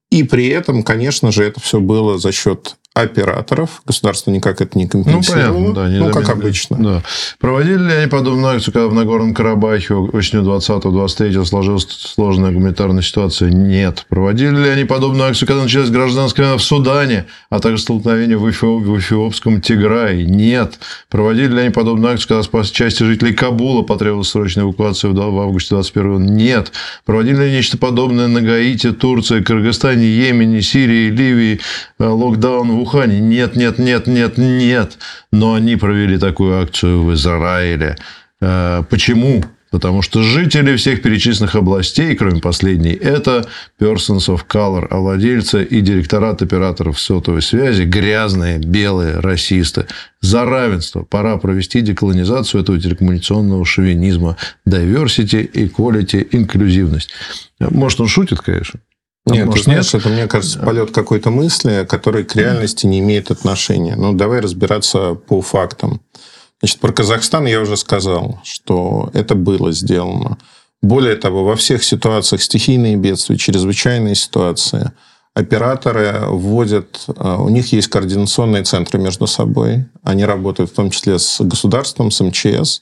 И 0.09 0.23
при 0.23 0.47
этом, 0.47 0.83
конечно 0.83 1.33
же, 1.33 1.43
это 1.43 1.59
все 1.59 1.81
было 1.81 2.17
за 2.17 2.31
счет 2.31 2.77
операторов. 3.01 3.81
Государство 3.85 4.31
никак 4.31 4.61
это 4.61 4.77
не 4.77 4.85
Ну, 4.85 4.89
компенсировало. 5.03 5.53
понятно, 5.53 5.73
да. 5.73 5.89
не 5.89 5.99
ну, 5.99 6.09
как 6.11 6.29
обычно. 6.29 6.77
Да. 6.77 7.03
Проводили 7.39 7.77
ли 7.87 7.93
они 7.93 8.07
подобную 8.07 8.55
акцию, 8.55 8.73
когда 8.73 8.87
в 8.87 8.93
Нагорном 8.93 9.33
Карабахе 9.33 9.93
осенью 9.95 10.43
20-23 10.45 11.45
сложилась 11.45 11.87
сложная 11.89 12.51
гуманитарная 12.51 13.01
ситуация? 13.01 13.49
Нет. 13.49 14.05
Проводили 14.09 14.55
ли 14.63 14.69
они 14.69 14.85
подобную 14.85 15.29
акцию, 15.29 15.47
когда 15.47 15.63
началась 15.63 15.89
гражданская 15.89 16.45
война 16.47 16.57
в 16.57 16.63
Судане, 16.63 17.25
а 17.49 17.59
также 17.59 17.81
столкновение 17.81 18.37
в, 18.37 18.47
Эфиоп- 18.47 18.79
в 18.83 18.97
эфиопском 18.99 19.61
Тиграе? 19.61 20.25
Нет. 20.25 20.79
Проводили 21.09 21.53
ли 21.53 21.59
они 21.61 21.69
подобную 21.69 22.13
акцию, 22.13 22.27
когда 22.29 22.43
спас 22.43 22.69
части 22.71 23.03
жителей 23.03 23.33
Кабула 23.33 23.83
потребовалась 23.83 24.29
срочная 24.29 24.63
эвакуация 24.65 25.11
в 25.11 25.19
августе 25.39 25.75
21 25.75 26.25
Нет. 26.35 26.71
Проводили 27.05 27.35
ли 27.37 27.43
они 27.45 27.55
нечто 27.57 27.77
подобное 27.77 28.27
на 28.27 28.41
Гаити, 28.41 28.91
Турции, 28.91 29.41
Кыргызстане, 29.41 30.05
Йемене, 30.05 30.61
Сирии, 30.61 31.09
Ливии, 31.09 31.59
э, 31.99 32.05
локдаун 32.05 32.71
в 32.71 32.81
Ухане? 32.87 33.19
Нет, 33.19 33.55
нет, 33.55 33.79
нет, 33.79 34.07
нет, 34.07 34.37
нет. 34.37 34.97
Но 35.31 35.55
они 35.55 35.75
провели 35.75 36.17
такую 36.17 36.61
акцию 36.61 37.03
в 37.03 37.13
Израиле. 37.13 37.97
Э, 38.39 38.83
Почему? 38.89 39.43
Потому 39.69 40.01
что 40.01 40.23
жители 40.23 40.77
всех 40.77 41.01
перечисленных 41.01 41.55
областей, 41.55 42.15
кроме 42.15 42.39
последней, 42.39 42.93
это 42.93 43.45
persons 43.77 44.29
of 44.29 44.45
color, 44.47 44.87
а 44.89 44.99
владельцы 44.99 45.61
и 45.65 45.81
директорат 45.81 46.41
операторов 46.41 46.97
сотовой 46.99 47.41
связи 47.41 47.83
грязные, 47.83 48.59
белые, 48.59 49.19
расисты. 49.19 49.85
За 50.21 50.45
равенство 50.45 51.03
пора 51.03 51.35
провести 51.37 51.81
деколонизацию 51.81 52.61
этого 52.61 52.79
телекоммуникационного 52.79 53.65
шовинизма. 53.65 54.37
Diversity, 54.65 55.51
equality, 55.51 56.25
инклюзивность. 56.31 57.09
Может, 57.59 57.99
он 57.99 58.07
шутит, 58.07 58.39
конечно. 58.39 58.79
Нет, 59.31 59.45
может, 59.47 59.65
ты 59.65 59.71
знаешь, 59.71 59.93
это, 59.93 60.09
мне 60.09 60.27
кажется, 60.27 60.59
полет 60.59 60.91
какой-то 60.91 61.29
мысли, 61.29 61.85
который 61.87 62.23
к 62.23 62.35
реальности 62.35 62.85
не 62.85 62.99
имеет 62.99 63.31
отношения. 63.31 63.95
Ну, 63.95 64.13
давай 64.13 64.39
разбираться 64.39 65.13
по 65.13 65.41
фактам. 65.41 66.01
Значит, 66.59 66.79
про 66.79 66.91
Казахстан 66.91 67.45
я 67.45 67.61
уже 67.61 67.77
сказал, 67.77 68.39
что 68.43 69.09
это 69.13 69.35
было 69.35 69.71
сделано. 69.71 70.37
Более 70.81 71.15
того, 71.15 71.43
во 71.43 71.55
всех 71.55 71.83
ситуациях 71.83 72.41
стихийные 72.41 72.95
бедствия, 72.95 73.37
чрезвычайные 73.37 74.15
ситуации, 74.15 74.91
операторы 75.33 76.25
вводят, 76.27 77.05
э, 77.07 77.35
у 77.39 77.49
них 77.49 77.71
есть 77.71 77.87
координационные 77.87 78.63
центры 78.63 78.99
между 78.99 79.27
собой, 79.27 79.85
они 80.03 80.25
работают 80.25 80.71
в 80.71 80.73
том 80.73 80.89
числе 80.89 81.19
с 81.19 81.41
государством, 81.41 82.09
с 82.09 82.21
МЧС, 82.21 82.81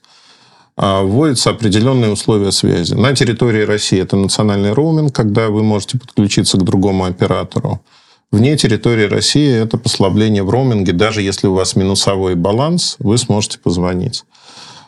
вводятся 0.77 1.51
определенные 1.51 2.11
условия 2.11 2.51
связи. 2.51 2.93
На 2.93 3.15
территории 3.15 3.63
России 3.63 3.99
это 3.99 4.15
национальный 4.17 4.73
роуминг, 4.73 5.15
когда 5.15 5.49
вы 5.49 5.63
можете 5.63 5.97
подключиться 5.97 6.57
к 6.57 6.63
другому 6.63 7.05
оператору. 7.05 7.81
Вне 8.31 8.57
территории 8.57 9.05
России 9.05 9.53
это 9.53 9.77
послабление 9.77 10.43
в 10.43 10.49
роуминге. 10.49 10.91
Даже 10.91 11.21
если 11.21 11.47
у 11.47 11.53
вас 11.53 11.75
минусовой 11.75 12.35
баланс, 12.35 12.97
вы 12.99 13.17
сможете 13.17 13.59
позвонить. 13.59 14.25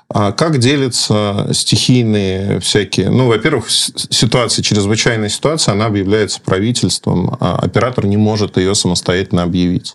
А 0.10 0.32
как 0.32 0.58
делятся 0.58 1.50
стихийные 1.52 2.60
всякие... 2.60 3.10
Ну, 3.10 3.28
во-первых, 3.28 3.70
ситуация, 3.70 4.64
чрезвычайная 4.64 5.30
ситуация, 5.30 5.74
она 5.74 5.86
объявляется 5.86 6.40
правительством, 6.42 7.38
а 7.40 7.58
оператор 7.58 8.06
не 8.06 8.18
может 8.18 8.58
ее 8.58 8.74
самостоятельно 8.74 9.44
объявить. 9.44 9.92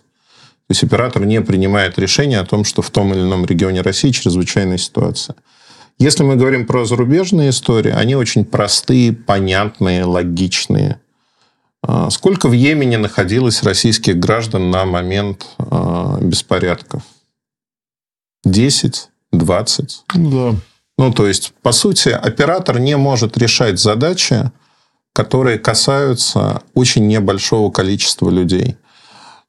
То 0.67 0.71
есть 0.71 0.83
оператор 0.83 1.25
не 1.25 1.41
принимает 1.41 1.99
решение 1.99 2.39
о 2.39 2.45
том, 2.45 2.63
что 2.63 2.81
в 2.81 2.89
том 2.89 3.13
или 3.13 3.21
ином 3.21 3.45
регионе 3.45 3.81
России 3.81 4.11
чрезвычайная 4.11 4.77
ситуация. 4.77 5.35
Если 5.99 6.23
мы 6.23 6.35
говорим 6.35 6.65
про 6.65 6.85
зарубежные 6.85 7.51
истории, 7.51 7.91
они 7.91 8.15
очень 8.15 8.45
простые, 8.45 9.13
понятные, 9.13 10.03
логичные. 10.05 10.99
А, 11.81 12.09
Сколько 12.09 12.47
в 12.47 12.53
Йемене 12.53 12.97
находилось 12.97 13.63
российских 13.63 14.17
граждан 14.17 14.71
на 14.71 14.85
момент 14.85 15.47
а, 15.57 16.17
беспорядков? 16.19 17.03
10? 18.43 19.09
20? 19.31 20.03
Ну, 20.15 20.31
да. 20.31 20.59
Ну, 20.97 21.11
то 21.11 21.27
есть, 21.27 21.53
по 21.61 21.71
сути, 21.71 22.09
оператор 22.09 22.79
не 22.79 22.97
может 22.97 23.37
решать 23.37 23.79
задачи, 23.79 24.51
которые 25.13 25.59
касаются 25.59 26.63
очень 26.73 27.07
небольшого 27.07 27.71
количества 27.71 28.29
людей. 28.29 28.77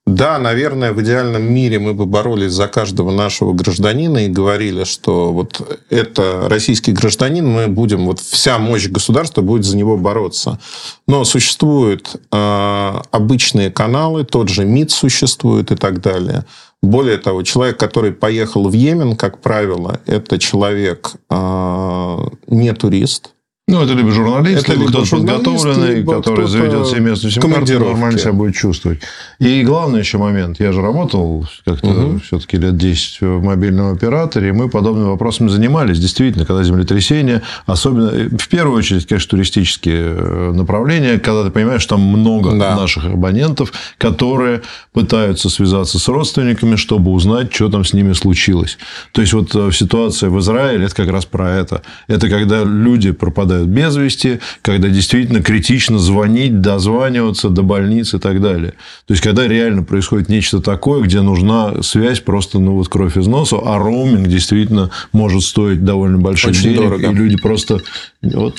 Да, 0.07 0.39
наверное, 0.39 0.93
в 0.93 1.01
идеальном 1.01 1.43
мире 1.51 1.79
мы 1.79 1.95
бы 1.95 2.05
боролись 2.05 2.53
за 2.53 2.69
каждого 2.69 3.11
нашего 3.11 3.55
гражданина 3.55 4.27
и 4.27 4.29
говорили, 4.29 4.85
что 4.85 5.33
вот 5.33 5.81
это 5.89 6.47
российский 6.51 6.93
гражданин, 6.93 7.49
мы 7.49 7.69
будем, 7.69 8.05
вот 8.05 8.21
вся 8.21 8.59
мощь 8.59 8.87
государства 8.89 9.41
будет 9.41 9.65
за 9.65 9.79
него 9.79 9.97
бороться. 9.97 10.61
Но 11.07 11.25
существуют 11.25 12.17
э, 12.31 13.03
обычные 13.13 13.71
каналы, 13.71 14.25
тот 14.25 14.51
же 14.51 14.67
МИД 14.67 14.91
существует 14.91 15.73
и 15.73 15.77
так 15.77 16.03
далее. 16.03 16.45
Более 16.83 17.17
того, 17.17 17.43
человек, 17.43 17.79
который 17.79 18.13
поехал 18.13 18.69
в 18.69 18.75
Йемен, 18.75 19.17
как 19.17 19.41
правило, 19.41 20.01
это 20.05 20.39
человек 20.39 21.13
э, 21.31 22.19
не 22.49 22.75
турист, 22.75 23.34
ну, 23.67 23.83
это 23.83 23.95
либо 23.95 24.11
журналист, 24.11 24.65
это 24.65 24.79
либо, 24.79 24.91
кто-то 24.91 25.11
подготовленный, 25.11 25.95
либо 25.95 26.17
который 26.17 26.47
заведет 26.47 26.87
себе 26.87 27.01
местную 27.01 27.33
сим-карту, 27.33 27.81
нормально 27.81 28.19
себя 28.19 28.35
будет 28.35 28.55
чувствовать. 28.55 29.01
И 29.39 29.63
главный 29.63 30.01
еще 30.01 30.19
момент. 30.19 30.61
Я 30.61 30.73
же 30.73 30.83
работал 30.83 31.47
как-то 31.65 31.89
угу. 31.89 32.19
все-таки 32.19 32.59
лет 32.59 32.77
10 32.77 33.23
в 33.23 33.43
мобильном 33.43 33.95
операторе, 33.95 34.51
и 34.51 34.53
мы 34.53 34.69
подобными 34.69 35.09
вопросами 35.09 35.49
занимались. 35.49 35.99
Действительно, 35.99 36.45
когда 36.45 36.63
землетрясение, 36.63 37.41
особенно, 37.65 38.11
в 38.37 38.49
первую 38.49 38.77
очередь, 38.77 39.07
конечно, 39.07 39.31
туристические 39.31 40.15
э, 40.15 40.53
направления, 40.53 41.19
когда 41.19 41.45
ты 41.45 41.51
понимаешь, 41.51 41.81
что 41.81 41.95
там 41.95 42.03
много 42.03 42.51
да. 42.51 42.77
наших 42.77 43.07
абонентов, 43.07 43.73
которые 43.97 44.61
пытаются 44.93 45.49
связаться 45.49 45.99
с 45.99 46.07
родственниками, 46.09 46.77
чтобы 46.77 47.13
узнать, 47.13 47.55
что 47.55 47.71
там 47.71 47.83
с 47.83 47.95
ними 47.95 48.13
случилось. 48.13 48.77
То 49.13 49.23
есть, 49.23 49.33
вот 49.33 49.55
э, 49.55 49.71
ситуация 49.73 50.29
в 50.29 50.39
Израиле, 50.41 50.85
это 50.85 50.95
как 50.95 51.09
раз 51.09 51.25
про 51.25 51.51
это. 51.51 51.81
Это 52.09 52.29
когда 52.29 52.63
люди 52.63 53.11
пропадают 53.11 53.54
пропадают 53.55 53.69
без 53.69 53.97
вести, 53.97 54.41
когда 54.63 54.89
действительно 54.89 55.43
критично 55.43 55.99
звонить, 55.99 56.61
дозваниваться 56.61 57.49
до 57.49 57.63
больницы 57.63 58.17
и 58.17 58.21
так 58.21 58.41
далее. 58.41 58.73
То 59.07 59.15
есть, 59.15 59.23
когда 59.23 59.47
реально 59.47 59.83
происходит 59.83 60.29
нечто 60.29 60.61
такое, 60.61 61.03
где 61.03 61.21
нужна 61.21 61.83
связь 61.83 62.21
просто, 62.21 62.59
ну, 62.59 62.77
вот 62.77 62.89
кровь 62.89 63.17
из 63.17 63.27
носа, 63.27 63.59
а 63.65 63.79
роуминг 63.79 64.29
действительно 64.29 64.91
может 65.13 65.43
стоить 65.43 65.85
довольно 65.85 66.19
больших 66.19 66.51
Очень 66.51 66.63
денег, 66.63 66.81
дорого. 66.81 67.11
и 67.11 67.15
люди 67.15 67.37
просто, 67.37 67.81
вот, 68.23 68.57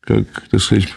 как, 0.00 0.24
так 0.50 0.60
сказать, 0.60 0.88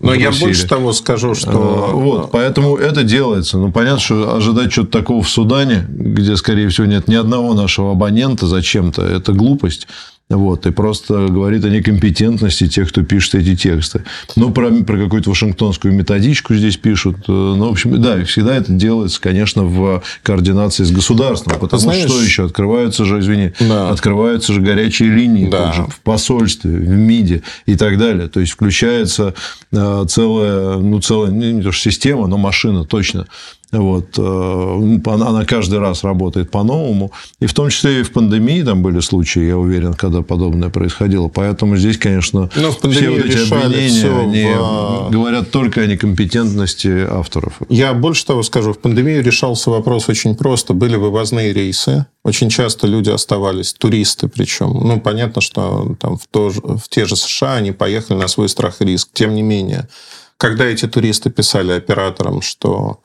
но 0.00 0.12
я 0.12 0.30
больше 0.32 0.68
того 0.68 0.92
скажу, 0.92 1.34
что... 1.34 1.50
А, 1.50 1.94
вот, 1.94 2.30
поэтому 2.30 2.76
это 2.76 3.04
делается. 3.04 3.56
Ну, 3.56 3.72
понятно, 3.72 4.00
что 4.00 4.36
ожидать 4.36 4.70
чего-то 4.70 4.92
такого 4.92 5.22
в 5.22 5.28
Судане, 5.30 5.86
где, 5.88 6.36
скорее 6.36 6.68
всего, 6.68 6.86
нет 6.86 7.08
ни 7.08 7.14
одного 7.14 7.54
нашего 7.54 7.92
абонента 7.92 8.46
зачем-то, 8.46 9.02
это 9.02 9.32
глупость. 9.32 9.88
Вот, 10.28 10.66
и 10.66 10.70
просто 10.70 11.26
говорит 11.28 11.64
о 11.64 11.68
некомпетентности 11.68 12.66
тех, 12.66 12.88
кто 12.88 13.02
пишет 13.02 13.34
эти 13.34 13.54
тексты. 13.54 14.04
Ну, 14.34 14.50
про, 14.50 14.70
про 14.70 14.96
какую-то 14.96 15.28
вашингтонскую 15.30 15.92
методичку 15.92 16.54
здесь 16.54 16.76
пишут. 16.76 17.16
Э, 17.28 17.32
ну, 17.32 17.68
в 17.68 17.72
общем, 17.72 18.00
да, 18.00 18.24
всегда 18.24 18.56
это 18.56 18.72
делается, 18.72 19.20
конечно, 19.20 19.64
в 19.64 20.02
координации 20.22 20.84
с 20.84 20.90
государством. 20.90 21.58
Потому 21.58 21.80
Знаешь, 21.80 22.08
что 22.08 22.22
еще? 22.22 22.44
Открываются 22.46 23.04
же, 23.04 23.18
извини, 23.20 23.52
да. 23.60 23.90
открываются 23.90 24.54
же 24.54 24.62
горячие 24.62 25.10
линии 25.10 25.50
да. 25.50 25.72
же, 25.72 25.82
в 25.84 26.00
посольстве, 26.00 26.70
в 26.70 26.88
МИДе 26.88 27.42
и 27.66 27.76
так 27.76 27.98
далее. 27.98 28.28
То 28.28 28.40
есть, 28.40 28.52
включается 28.52 29.34
э, 29.70 30.04
целая, 30.08 30.78
ну, 30.78 31.00
целая, 31.00 31.30
не 31.30 31.62
то 31.62 31.72
что 31.72 31.90
система, 31.90 32.26
но 32.26 32.38
машина 32.38 32.84
точно 32.84 33.26
вот, 33.72 34.18
э, 34.18 34.98
она 35.06 35.44
каждый 35.46 35.78
раз 35.78 36.04
работает 36.04 36.50
по-новому. 36.50 37.10
И 37.40 37.46
в 37.46 37.54
том 37.54 37.70
числе 37.70 38.00
и 38.00 38.02
в 38.02 38.12
пандемии 38.12 38.62
там 38.62 38.82
были 38.82 39.00
случаи, 39.00 39.46
я 39.46 39.56
уверен, 39.56 39.94
когда 39.94 40.20
подобное 40.20 40.68
происходило. 40.68 41.28
Поэтому 41.28 41.76
здесь, 41.76 41.96
конечно, 41.96 42.50
Но 42.54 42.70
в 42.70 42.78
все 42.90 43.10
вот 43.10 43.24
эти 43.24 43.52
обвинения 43.52 44.20
они 44.20 44.44
в... 44.44 45.10
говорят 45.10 45.50
только 45.50 45.80
о 45.80 45.86
некомпетентности 45.86 47.06
авторов. 47.08 47.54
Я 47.70 47.94
больше 47.94 48.26
того 48.26 48.42
скажу. 48.42 48.74
В 48.74 48.78
пандемию 48.78 49.22
решался 49.22 49.70
вопрос 49.70 50.08
очень 50.10 50.34
просто. 50.34 50.74
Были 50.74 50.96
вывозные 50.96 51.54
рейсы. 51.54 52.04
Очень 52.24 52.50
часто 52.50 52.86
люди 52.86 53.08
оставались, 53.08 53.72
туристы 53.72 54.28
причем. 54.28 54.72
Ну, 54.86 55.00
понятно, 55.00 55.40
что 55.40 55.96
там 55.98 56.18
в, 56.18 56.26
то, 56.30 56.50
в 56.50 56.88
те 56.90 57.06
же 57.06 57.16
США 57.16 57.54
они 57.54 57.72
поехали 57.72 58.18
на 58.18 58.28
свой 58.28 58.48
страх 58.50 58.82
и 58.82 58.84
риск. 58.84 59.08
Тем 59.14 59.34
не 59.34 59.42
менее, 59.42 59.88
когда 60.36 60.66
эти 60.66 60.86
туристы 60.86 61.30
писали 61.30 61.72
операторам, 61.72 62.42
что 62.42 63.00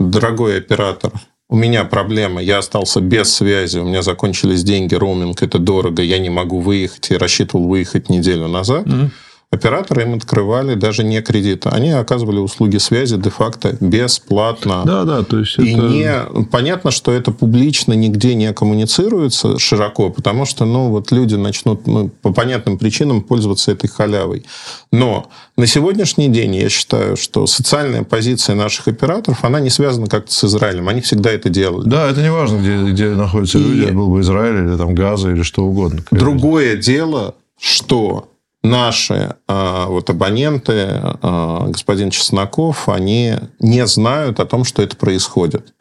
дорогой 0.00 0.58
оператор, 0.58 1.12
у 1.48 1.56
меня 1.56 1.84
проблема, 1.84 2.40
я 2.40 2.58
остался 2.58 3.00
без 3.00 3.32
связи, 3.32 3.78
у 3.78 3.84
меня 3.84 4.02
закончились 4.02 4.62
деньги, 4.62 4.94
роуминг, 4.94 5.42
это 5.42 5.58
дорого, 5.58 6.02
я 6.02 6.18
не 6.18 6.30
могу 6.30 6.60
выехать, 6.60 7.10
и 7.10 7.16
рассчитывал 7.16 7.68
выехать 7.68 8.08
неделю 8.08 8.48
назад. 8.48 8.86
Mm-hmm 8.86 9.10
операторы 9.52 10.02
им 10.02 10.14
открывали 10.14 10.74
даже 10.74 11.02
не 11.02 11.20
кредиты. 11.22 11.70
Они 11.70 11.90
оказывали 11.90 12.38
услуги 12.38 12.76
связи 12.76 13.16
де-факто 13.16 13.76
бесплатно. 13.80 14.82
Да, 14.86 15.02
да, 15.04 15.24
то 15.24 15.40
есть 15.40 15.58
И 15.58 15.72
это... 15.72 15.82
не... 15.82 16.44
понятно, 16.44 16.92
что 16.92 17.10
это 17.10 17.32
публично 17.32 17.92
нигде 17.94 18.36
не 18.36 18.52
коммуницируется 18.52 19.58
широко, 19.58 20.10
потому 20.10 20.44
что, 20.44 20.64
ну, 20.64 20.90
вот 20.90 21.10
люди 21.10 21.34
начнут 21.34 21.84
ну, 21.88 22.08
по 22.22 22.32
понятным 22.32 22.78
причинам 22.78 23.22
пользоваться 23.22 23.72
этой 23.72 23.88
халявой. 23.88 24.44
Но 24.92 25.28
на 25.56 25.66
сегодняшний 25.66 26.28
день 26.28 26.54
я 26.54 26.68
считаю, 26.68 27.16
что 27.16 27.46
социальная 27.46 28.04
позиция 28.04 28.54
наших 28.54 28.86
операторов, 28.86 29.44
она 29.44 29.58
не 29.58 29.70
связана 29.70 30.06
как-то 30.06 30.32
с 30.32 30.44
Израилем. 30.44 30.88
Они 30.88 31.00
всегда 31.00 31.32
это 31.32 31.48
делали. 31.48 31.88
Да, 31.88 32.08
это 32.08 32.22
не 32.22 32.30
важно, 32.30 32.58
где, 32.58 32.92
где 32.92 33.08
находятся 33.10 33.58
И... 33.58 33.62
люди, 33.62 33.90
был 33.90 34.08
бы 34.10 34.20
Израиль 34.20 34.68
или 34.68 34.76
там 34.76 34.94
Газа 34.94 35.30
или 35.30 35.42
что 35.42 35.64
угодно. 35.64 36.04
Другое 36.12 36.76
дело, 36.76 37.34
что 37.60 38.29
наши 38.62 39.36
а, 39.48 39.86
вот 39.86 40.10
абоненты, 40.10 40.88
а, 41.02 41.66
господин 41.68 42.10
Чесноков, 42.10 42.88
они 42.88 43.34
не 43.58 43.86
знают 43.86 44.40
о 44.40 44.46
том, 44.46 44.64
что 44.64 44.82
это 44.82 44.96
происходит 44.96 45.72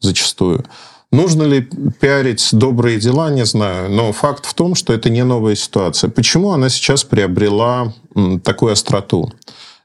зачастую. 0.00 0.64
Нужно 1.10 1.44
ли 1.44 1.62
пиарить 2.00 2.46
добрые 2.52 3.00
дела, 3.00 3.30
не 3.30 3.44
знаю. 3.46 3.90
Но 3.90 4.12
факт 4.12 4.44
в 4.44 4.52
том, 4.54 4.74
что 4.74 4.92
это 4.92 5.08
не 5.08 5.24
новая 5.24 5.54
ситуация. 5.54 6.10
Почему 6.10 6.50
она 6.50 6.68
сейчас 6.68 7.02
приобрела 7.02 7.94
такую 8.44 8.72
остроту? 8.72 9.32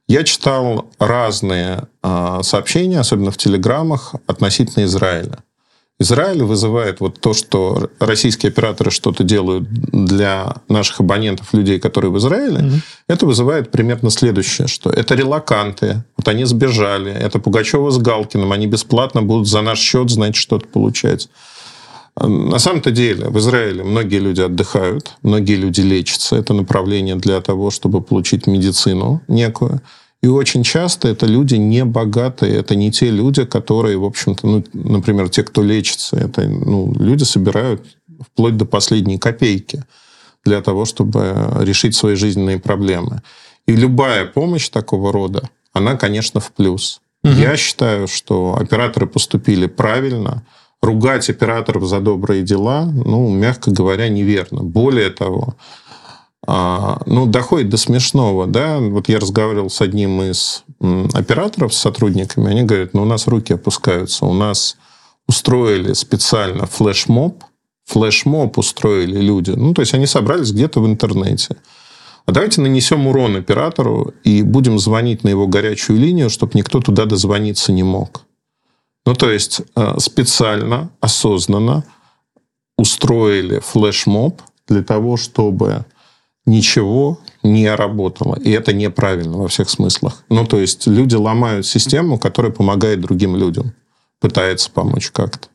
Я 0.08 0.24
читал 0.24 0.90
разные 1.00 1.88
а, 2.02 2.44
сообщения, 2.44 3.00
особенно 3.00 3.32
в 3.32 3.38
телеграммах, 3.38 4.16
относительно 4.28 4.84
Израиля. 4.84 5.40
Израиль 6.00 6.44
вызывает 6.44 7.00
вот 7.00 7.22
то, 7.22 7.34
что 7.34 7.90
российские 8.00 8.50
операторы 8.50 8.90
что-то 8.92 9.24
делают 9.24 9.70
для 9.70 10.56
наших 10.68 11.02
абонентов, 11.02 11.54
людей, 11.54 11.80
которые 11.80 12.12
в 12.12 12.18
Израиле, 12.18 12.58
mm-hmm. 12.58 12.82
это 13.08 13.26
вызывает 13.26 13.72
примерно 13.72 14.10
следующее, 14.10 14.68
что 14.68 14.90
это 14.90 15.14
релаканты, 15.14 16.04
вот 16.18 16.28
они 16.28 16.46
сбежали, 16.46 17.12
это 17.12 17.40
Пугачева 17.40 17.92
с 17.92 18.00
Галкиным, 18.00 18.52
они 18.52 18.68
бесплатно 18.68 19.22
будут 19.22 19.48
за 19.48 19.62
наш 19.62 19.80
счет, 19.80 20.10
знаете, 20.10 20.40
что-то 20.40 20.68
получать. 20.68 21.30
На 22.16 22.60
самом-то 22.60 22.92
деле 22.92 23.30
в 23.30 23.40
Израиле 23.40 23.84
многие 23.84 24.20
люди 24.20 24.42
отдыхают, 24.42 25.14
многие 25.24 25.56
люди 25.56 25.82
лечатся. 25.82 26.36
Это 26.36 26.54
направление 26.54 27.16
для 27.16 27.42
того, 27.42 27.72
чтобы 27.72 28.02
получить 28.02 28.46
медицину 28.46 29.22
некую. 29.28 29.82
И 30.24 30.28
очень 30.28 30.64
часто 30.64 31.10
это 31.10 31.26
люди 31.26 31.56
не 31.56 31.84
богатые, 31.84 32.56
это 32.56 32.76
не 32.76 32.92
те 32.92 33.12
люди, 33.12 33.44
которые, 33.44 33.98
в 33.98 34.06
общем-то, 34.06 34.48
ну, 34.48 34.64
например, 34.74 35.28
те, 35.28 35.44
кто 35.44 35.62
лечится, 35.62 36.16
это 36.16 36.48
ну, 36.48 36.94
люди 36.98 37.26
собирают 37.26 37.86
вплоть 38.32 38.56
до 38.56 38.64
последней 38.64 39.18
копейки 39.18 39.84
для 40.46 40.62
того, 40.62 40.86
чтобы 40.86 41.52
решить 41.60 41.96
свои 41.96 42.16
жизненные 42.16 42.58
проблемы. 42.58 43.22
И 43.68 43.76
любая 43.76 44.26
помощь 44.26 44.70
такого 44.70 45.12
рода, 45.12 45.50
она, 45.74 45.98
конечно, 45.98 46.40
в 46.40 46.54
плюс. 46.54 47.02
Угу. 47.26 47.34
Я 47.34 47.58
считаю, 47.58 48.08
что 48.08 48.56
операторы 48.58 49.08
поступили 49.08 49.68
правильно. 49.68 50.44
Ругать 50.82 51.30
операторов 51.30 51.86
за 51.86 52.00
добрые 52.00 52.44
дела, 52.44 52.86
ну, 52.86 53.30
мягко 53.30 53.72
говоря, 53.72 54.08
неверно. 54.08 54.64
Более 54.64 55.10
того, 55.10 55.56
ну, 56.46 57.26
доходит 57.26 57.70
до 57.70 57.78
смешного, 57.78 58.48
да. 58.48 58.80
Вот 58.80 59.08
я 59.08 59.20
разговаривал 59.20 59.70
с 59.70 59.80
одним 59.82 60.22
из 60.22 60.64
операторов, 61.14 61.74
с 61.74 61.78
сотрудниками, 61.78 62.52
они 62.52 62.64
говорят, 62.64 62.94
ну, 62.94 63.04
у 63.04 63.06
нас 63.06 63.28
руки 63.28 63.54
опускаются, 63.54 64.26
у 64.26 64.34
нас 64.34 64.76
устроили 65.28 65.94
специально 65.94 66.66
флешмоб, 66.66 67.44
флешмоб 67.86 68.58
устроили 68.58 69.20
люди, 69.22 69.52
ну, 69.52 69.74
то 69.74 69.82
есть 69.82 69.94
они 69.94 70.06
собрались 70.06 70.52
где-то 70.52 70.82
в 70.82 70.86
интернете. 70.86 71.56
А 72.26 72.32
давайте 72.32 72.62
нанесем 72.62 73.08
урон 73.08 73.36
оператору 73.36 74.14
и 74.24 74.44
будем 74.44 74.80
звонить 74.80 75.24
на 75.24 75.30
его 75.30 75.48
горячую 75.48 76.00
линию, 76.00 76.30
чтобы 76.30 76.54
никто 76.56 76.80
туда 76.80 77.06
дозвониться 77.06 77.74
не 77.74 77.84
мог. 77.84 78.26
Ну, 79.06 79.14
то 79.14 79.30
есть 79.30 79.62
э, 79.76 79.96
специально, 80.00 80.90
осознанно 81.02 81.84
устроили 82.78 83.60
флешмоб 83.60 84.42
для 84.68 84.84
того, 84.84 85.18
чтобы 85.18 85.86
ничего 86.46 87.20
не 87.42 87.74
работало. 87.74 88.36
И 88.36 88.52
это 88.52 88.74
неправильно 88.74 89.38
во 89.38 89.48
всех 89.48 89.70
смыслах. 89.70 90.24
Ну, 90.30 90.46
то 90.46 90.60
есть 90.60 90.88
люди 90.88 91.16
ломают 91.16 91.66
систему, 91.66 92.18
которая 92.18 92.52
помогает 92.52 93.02
другим 93.02 93.36
людям, 93.36 93.74
пытается 94.20 94.70
помочь 94.72 95.12
как-то. 95.12 95.48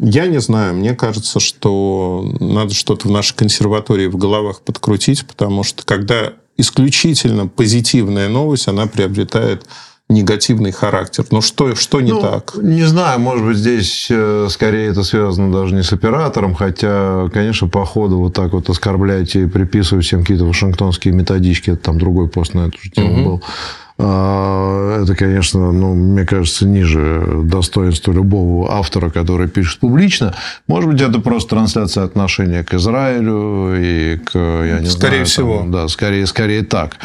Я 0.00 0.26
не 0.26 0.40
знаю, 0.40 0.74
мне 0.74 0.94
кажется, 0.94 1.40
что 1.40 2.24
надо 2.38 2.72
что-то 2.72 3.08
в 3.08 3.10
нашей 3.10 3.34
консерватории 3.34 4.06
в 4.06 4.16
головах 4.16 4.60
подкрутить, 4.60 5.26
потому 5.26 5.64
что 5.64 5.84
когда 5.84 6.34
исключительно 6.56 7.48
позитивная 7.48 8.28
новость, 8.28 8.68
она 8.68 8.86
приобретает 8.86 9.66
негативный 10.08 10.72
характер. 10.72 11.26
Ну 11.30 11.40
что, 11.40 11.74
что 11.74 12.00
не 12.00 12.12
ну, 12.12 12.20
так? 12.20 12.54
Не 12.56 12.84
знаю, 12.84 13.20
может 13.20 13.44
быть, 13.44 13.58
здесь 13.58 14.08
э, 14.10 14.46
скорее 14.50 14.88
это 14.88 15.02
связано 15.02 15.52
даже 15.52 15.74
не 15.74 15.82
с 15.82 15.92
оператором, 15.92 16.54
хотя, 16.54 17.28
конечно, 17.32 17.68
по 17.68 17.84
ходу 17.84 18.18
вот 18.18 18.32
так 18.32 18.52
вот 18.52 18.70
оскорблять 18.70 19.36
и 19.36 19.46
приписывать 19.46 20.06
всем 20.06 20.20
какие-то 20.20 20.44
вашингтонские 20.44 21.12
методички, 21.12 21.70
это 21.70 21.82
там 21.82 21.98
другой 21.98 22.28
пост 22.28 22.54
на 22.54 22.68
эту 22.68 22.78
же 22.80 22.90
тему 22.90 23.12
угу. 23.12 23.24
был. 23.24 23.42
А, 24.00 25.02
это, 25.02 25.14
конечно, 25.16 25.72
ну, 25.72 25.92
мне 25.92 26.24
кажется, 26.24 26.66
ниже 26.66 27.42
достоинства 27.44 28.12
любого 28.12 28.72
автора, 28.72 29.10
который 29.10 29.48
пишет 29.48 29.80
публично. 29.80 30.34
Может 30.68 30.90
быть, 30.90 31.02
это 31.02 31.18
просто 31.20 31.50
трансляция 31.50 32.04
отношения 32.04 32.62
к 32.62 32.72
Израилю 32.74 33.74
и 33.76 34.18
к, 34.18 34.38
я 34.38 34.78
не 34.78 34.86
скорее 34.86 35.10
знаю... 35.10 35.26
всего. 35.26 35.58
Там, 35.58 35.72
да, 35.72 35.88
скорее, 35.88 36.26
скорее 36.26 36.62
так. 36.62 36.96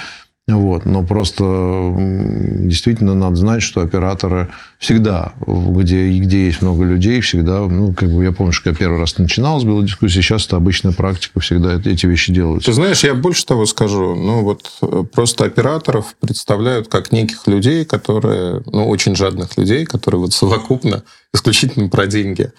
Вот. 0.47 0.85
Но 0.85 1.03
просто 1.03 1.95
действительно 1.97 3.15
надо 3.15 3.37
знать, 3.37 3.63
что 3.63 3.79
операторы 3.79 4.49
всегда, 4.77 5.33
где, 5.47 6.17
где 6.19 6.47
есть 6.47 6.61
много 6.61 6.83
людей, 6.83 7.21
всегда, 7.21 7.61
ну, 7.61 7.93
как 7.93 8.09
бы 8.11 8.25
я 8.25 8.33
помню, 8.33 8.51
что 8.51 8.69
я 8.69 8.75
первый 8.75 8.99
раз 8.99 9.17
начинал 9.17 9.61
с 9.61 9.63
белой 9.63 9.85
дискуссии, 9.85 10.19
сейчас 10.19 10.45
это 10.45 10.57
обычная 10.57 10.91
практика, 10.91 11.39
всегда 11.39 11.75
эти 11.75 12.05
вещи 12.07 12.33
делаются. 12.33 12.71
Ты 12.71 12.75
знаешь, 12.75 13.05
я 13.05 13.13
больше 13.13 13.45
того 13.45 13.65
скажу, 13.65 14.15
ну, 14.15 14.43
вот 14.43 14.69
э, 14.81 15.03
просто 15.13 15.45
операторов 15.45 16.13
представляют 16.19 16.89
как 16.89 17.13
неких 17.13 17.47
людей, 17.47 17.85
которые, 17.85 18.63
ну, 18.65 18.89
очень 18.89 19.15
жадных 19.15 19.57
людей, 19.57 19.85
которые 19.85 20.19
вот 20.19 20.33
совокупно 20.33 21.03
исключительно 21.33 21.87
про 21.87 22.05
деньги. 22.05 22.51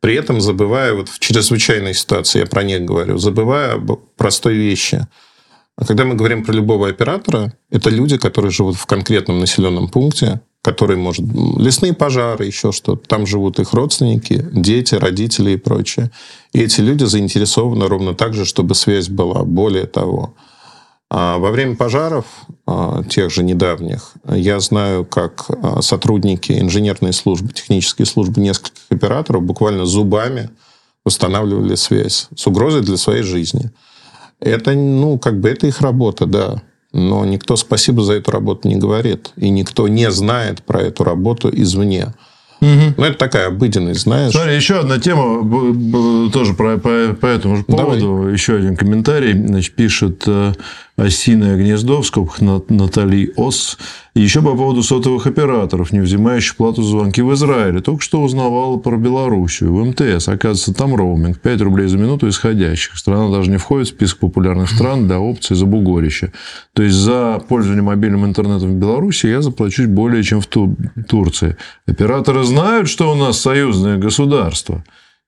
При 0.00 0.14
этом 0.14 0.40
забывая 0.40 0.94
вот 0.94 1.08
в 1.08 1.18
чрезвычайной 1.18 1.94
ситуации, 1.94 2.40
я 2.40 2.46
про 2.46 2.62
них 2.62 2.82
говорю, 2.82 3.18
забывая 3.18 3.74
об 3.74 3.90
простой 4.16 4.54
вещи– 4.54 5.08
а 5.76 5.84
когда 5.84 6.04
мы 6.04 6.14
говорим 6.14 6.44
про 6.44 6.52
любого 6.52 6.88
оператора, 6.88 7.52
это 7.70 7.90
люди, 7.90 8.16
которые 8.16 8.52
живут 8.52 8.76
в 8.76 8.86
конкретном 8.86 9.40
населенном 9.40 9.88
пункте, 9.88 10.40
который 10.62 10.96
может... 10.96 11.24
Лесные 11.58 11.94
пожары, 11.94 12.46
еще 12.46 12.70
что-то. 12.70 13.06
Там 13.08 13.26
живут 13.26 13.58
их 13.58 13.72
родственники, 13.72 14.46
дети, 14.52 14.94
родители 14.94 15.50
и 15.50 15.56
прочее. 15.56 16.10
И 16.52 16.60
эти 16.60 16.80
люди 16.80 17.04
заинтересованы 17.04 17.88
ровно 17.88 18.14
так 18.14 18.34
же, 18.34 18.44
чтобы 18.44 18.74
связь 18.74 19.08
была. 19.08 19.42
Более 19.42 19.86
того, 19.86 20.34
а 21.10 21.38
во 21.38 21.50
время 21.50 21.76
пожаров, 21.76 22.24
а, 22.66 23.02
тех 23.04 23.30
же 23.30 23.42
недавних, 23.42 24.12
я 24.28 24.58
знаю, 24.60 25.04
как 25.04 25.48
сотрудники 25.80 26.52
инженерной 26.52 27.12
службы, 27.12 27.52
технические 27.52 28.06
службы 28.06 28.40
нескольких 28.40 28.82
операторов 28.90 29.42
буквально 29.42 29.86
зубами 29.86 30.50
восстанавливали 31.04 31.74
связь 31.74 32.28
с 32.34 32.46
угрозой 32.46 32.82
для 32.82 32.96
своей 32.96 33.22
жизни. 33.22 33.70
Это, 34.44 34.72
ну, 34.72 35.18
как 35.18 35.40
бы 35.40 35.48
это 35.48 35.66
их 35.66 35.80
работа, 35.80 36.26
да. 36.26 36.62
Но 36.92 37.24
никто 37.24 37.56
спасибо 37.56 38.02
за 38.02 38.14
эту 38.14 38.30
работу 38.30 38.68
не 38.68 38.76
говорит. 38.76 39.32
И 39.36 39.50
никто 39.50 39.88
не 39.88 40.10
знает 40.10 40.62
про 40.62 40.80
эту 40.80 41.02
работу 41.02 41.50
извне. 41.52 42.12
Угу. 42.60 42.94
Ну, 42.96 43.04
это 43.04 43.18
такая 43.18 43.48
обыденность, 43.48 44.02
знаешь. 44.02 44.32
Смотри, 44.32 44.54
еще 44.54 44.80
одна 44.80 44.98
тема, 44.98 46.30
тоже 46.30 46.54
по, 46.54 46.78
по, 46.78 47.14
по 47.20 47.26
этому 47.26 47.56
же 47.56 47.64
поводу. 47.64 48.00
Давай. 48.00 48.32
Еще 48.32 48.56
один 48.56 48.76
комментарий. 48.76 49.32
Значит, 49.32 49.74
пишет 49.74 50.22
э, 50.26 50.52
осиное 50.96 51.56
гнездо, 51.56 52.02
в 52.02 52.06
скобках 52.06 52.40
Натали 52.68 53.32
Ос. 53.36 53.78
Еще 54.14 54.42
по 54.42 54.54
поводу 54.54 54.84
сотовых 54.84 55.26
операторов, 55.26 55.90
не 55.90 55.98
взимающих 55.98 56.54
плату 56.54 56.82
за 56.82 56.90
звонки 56.90 57.20
в 57.20 57.34
Израиле. 57.34 57.80
Только 57.80 58.00
что 58.00 58.22
узнавал 58.22 58.78
про 58.78 58.96
Белоруссию. 58.96 59.74
В 59.74 59.84
МТС, 59.84 60.28
оказывается, 60.28 60.72
там 60.72 60.94
роуминг. 60.94 61.40
5 61.40 61.60
рублей 61.62 61.88
за 61.88 61.98
минуту 61.98 62.28
исходящих. 62.28 62.96
Страна 62.96 63.28
даже 63.28 63.50
не 63.50 63.56
входит 63.56 63.88
в 63.88 63.90
список 63.90 64.18
популярных 64.20 64.70
стран 64.70 65.08
для 65.08 65.18
опции 65.18 65.54
за 65.54 65.66
бугорище. 65.66 66.32
То 66.74 66.84
есть, 66.84 66.94
за 66.94 67.42
пользование 67.48 67.82
мобильным 67.82 68.24
интернетом 68.24 68.70
в 68.70 68.74
Беларуси 68.76 69.26
я 69.26 69.42
заплачу 69.42 69.88
более, 69.88 70.22
чем 70.22 70.40
в 70.40 70.46
Турции. 70.46 71.56
Операторы 71.88 72.44
знают, 72.44 72.88
что 72.88 73.10
у 73.10 73.16
нас 73.16 73.40
союзное 73.40 73.98
государство 73.98 74.84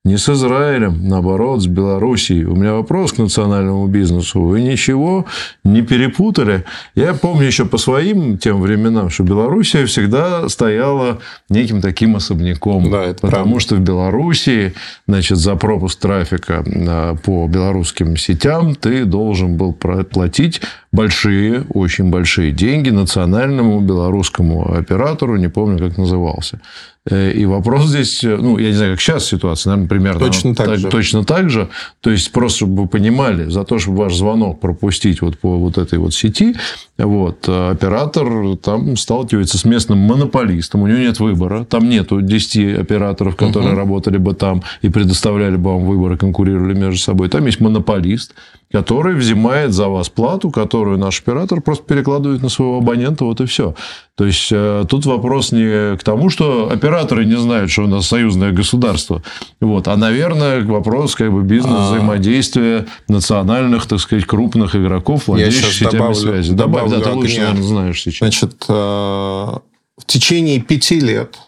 не 0.06 0.18
с 0.18 0.28
Израилем, 0.28 1.08
наоборот, 1.08 1.62
с 1.62 1.66
Белоруссией. 1.66 2.44
У 2.44 2.54
меня 2.54 2.74
вопрос 2.74 3.12
к 3.12 3.18
национальному 3.18 3.88
бизнесу. 3.88 4.40
Вы 4.40 4.62
ничего 4.62 5.26
не 5.64 5.82
перепутали? 5.82 6.64
Я 6.94 7.12
помню 7.12 7.46
еще 7.46 7.64
по 7.64 7.76
своим 7.76 8.38
тем 8.38 8.60
временам, 8.60 9.10
что 9.10 9.24
Белоруссия 9.24 9.84
всегда 9.84 10.48
стояла 10.48 11.18
неким 11.48 11.82
таким 11.82 12.14
особняком. 12.14 12.88
Да, 12.88 13.02
это 13.02 13.20
потому 13.20 13.44
правда. 13.44 13.60
что 13.60 13.74
в 13.74 13.80
Белоруссии, 13.80 14.74
значит, 15.08 15.38
за 15.38 15.56
пропуск 15.56 15.98
трафика 15.98 16.64
а, 16.64 17.16
по 17.16 17.48
белорусским 17.48 18.16
сетям 18.16 18.76
ты 18.76 19.04
должен 19.06 19.56
был 19.56 19.72
платить 19.72 20.60
большие, 20.92 21.64
очень 21.74 22.10
большие 22.10 22.52
деньги 22.52 22.90
национальному 22.90 23.80
белорусскому 23.80 24.72
оператору, 24.72 25.36
не 25.36 25.48
помню, 25.48 25.78
как 25.78 25.98
назывался. 25.98 26.60
Э, 27.08 27.30
и 27.32 27.46
вопрос 27.46 27.86
здесь, 27.86 28.24
э, 28.24 28.36
ну, 28.36 28.58
я 28.58 28.68
не 28.68 28.74
знаю, 28.74 28.92
как 28.92 29.00
сейчас 29.00 29.26
ситуация, 29.26 29.70
наверное, 29.70 29.88
примерно 29.88 30.20
точно 30.20 30.54
так, 30.54 30.66
так, 30.66 30.78
же. 30.78 30.88
точно 30.88 31.24
так 31.24 31.50
же. 31.50 31.68
То 32.00 32.10
есть, 32.10 32.32
просто 32.32 32.58
чтобы 32.58 32.82
вы 32.82 32.88
понимали, 32.88 33.48
за 33.48 33.64
то, 33.64 33.78
чтобы 33.78 33.98
ваш 33.98 34.16
звонок 34.16 34.60
пропустить 34.60 35.22
вот 35.22 35.38
по 35.38 35.56
вот 35.56 35.78
этой 35.78 35.98
вот 35.98 36.14
сети, 36.14 36.56
вот, 36.98 37.48
э, 37.48 37.70
оператор 37.70 38.56
там 38.56 38.96
сталкивается 38.96 39.56
с 39.58 39.64
местным 39.64 39.98
монополистом, 39.98 40.82
у 40.82 40.86
него 40.86 40.98
нет 40.98 41.20
выбора, 41.20 41.64
там 41.64 41.88
нету 41.88 42.20
10 42.20 42.80
операторов, 42.80 43.36
которые 43.36 43.72
угу. 43.72 43.78
работали 43.78 44.18
бы 44.18 44.34
там 44.34 44.62
и 44.82 44.88
предоставляли 44.88 45.56
бы 45.56 45.74
вам 45.74 45.84
выборы, 45.84 46.16
конкурировали 46.16 46.74
между 46.74 46.98
собой. 46.98 47.28
Там 47.28 47.46
есть 47.46 47.60
монополист, 47.60 48.34
который 48.76 49.14
взимает 49.14 49.72
за 49.72 49.88
вас 49.88 50.10
плату, 50.10 50.50
которую 50.50 50.98
наш 50.98 51.20
оператор 51.20 51.62
просто 51.62 51.82
перекладывает 51.84 52.42
на 52.42 52.50
своего 52.50 52.76
абонента, 52.76 53.24
вот 53.24 53.40
и 53.40 53.46
все. 53.46 53.74
То 54.16 54.26
есть, 54.26 54.48
э, 54.52 54.84
тут 54.86 55.06
вопрос 55.06 55.50
не 55.50 55.96
к 55.96 56.04
тому, 56.04 56.28
что 56.28 56.68
операторы 56.70 57.24
не 57.24 57.38
знают, 57.38 57.70
что 57.70 57.84
у 57.84 57.86
нас 57.86 58.06
союзное 58.06 58.52
государство, 58.52 59.22
вот, 59.60 59.88
а, 59.88 59.96
наверное, 59.96 60.62
вопрос 60.62 61.14
как 61.14 61.32
бы 61.32 61.42
бизнес-взаимодействия 61.42 62.86
а. 63.08 63.12
национальных, 63.12 63.86
так 63.86 63.98
сказать, 63.98 64.26
крупных 64.26 64.76
игроков, 64.76 65.28
владеющих 65.28 65.72
сетями 65.72 65.92
добавлю, 65.92 66.14
связи. 66.14 66.52
Добавлю 66.52 66.90
да, 66.98 67.00
ты 67.00 67.10
лучше, 67.12 67.38
наверное, 67.38 67.62
знаешь 67.62 68.02
сейчас. 68.02 68.18
Значит, 68.18 68.66
э, 68.68 68.72
в 68.72 70.04
течение 70.06 70.60
пяти 70.60 71.00
лет 71.00 71.38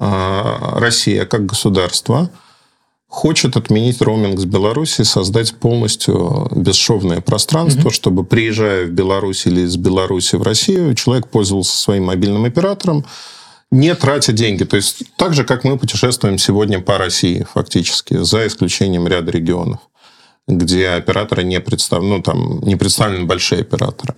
э, 0.00 0.06
Россия 0.78 1.26
как 1.26 1.44
государство– 1.44 2.30
хочет 3.08 3.56
отменить 3.56 4.02
роуминг 4.02 4.38
с 4.38 4.44
Беларуси, 4.44 5.02
создать 5.02 5.54
полностью 5.54 6.48
бесшовное 6.54 7.20
пространство, 7.20 7.88
угу. 7.88 7.90
чтобы, 7.90 8.24
приезжая 8.24 8.86
в 8.86 8.90
Беларусь 8.90 9.46
или 9.46 9.62
из 9.62 9.76
Беларуси 9.76 10.36
в 10.36 10.42
Россию, 10.42 10.94
человек 10.94 11.28
пользовался 11.28 11.76
своим 11.76 12.04
мобильным 12.04 12.44
оператором, 12.44 13.04
не 13.70 13.94
тратя 13.94 14.32
деньги. 14.32 14.64
То 14.64 14.76
есть 14.76 15.02
так 15.16 15.34
же, 15.34 15.44
как 15.44 15.64
мы 15.64 15.78
путешествуем 15.78 16.38
сегодня 16.38 16.80
по 16.80 16.98
России, 16.98 17.46
фактически, 17.52 18.22
за 18.22 18.46
исключением 18.46 19.08
ряда 19.08 19.30
регионов, 19.30 19.80
где 20.46 20.88
операторы 20.90 21.44
не 21.44 21.60
представлены, 21.60 22.16
ну, 22.16 22.22
там, 22.22 22.60
не 22.60 22.76
представлены 22.76 23.24
большие 23.24 23.62
операторы. 23.62 24.14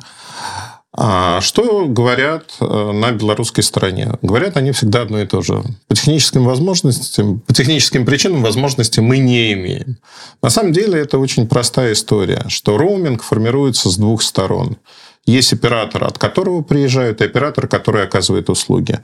А 0.93 1.41
что 1.41 1.87
говорят 1.87 2.57
э, 2.61 2.65
на 2.93 3.13
белорусской 3.13 3.63
стороне? 3.63 4.15
Говорят 4.23 4.57
они 4.57 4.73
всегда 4.73 5.03
одно 5.03 5.21
и 5.21 5.27
то 5.27 5.41
же. 5.41 5.63
По 5.87 5.95
техническим 5.95 6.45
возможностям, 6.45 7.41
по 7.41 7.55
техническим 7.55 8.05
причинам 8.05 8.43
возможности 8.43 8.99
мы 8.99 9.19
не 9.19 9.53
имеем. 9.53 9.99
На 10.43 10.51
самом 10.51 10.73
деле 10.73 11.01
это 11.01 11.19
очень 11.19 11.47
простая 11.47 11.93
история, 11.93 12.45
что 12.49 12.77
роуминг 12.77 13.23
формируется 13.23 13.89
с 13.89 13.97
двух 13.97 14.23
сторон. 14.23 14.79
Есть 15.27 15.53
оператор, 15.53 16.05
от 16.05 16.19
которого 16.19 16.63
приезжают, 16.63 17.21
и 17.21 17.25
оператор, 17.25 17.69
который 17.69 18.03
оказывает 18.03 18.51
услуги. 18.51 18.99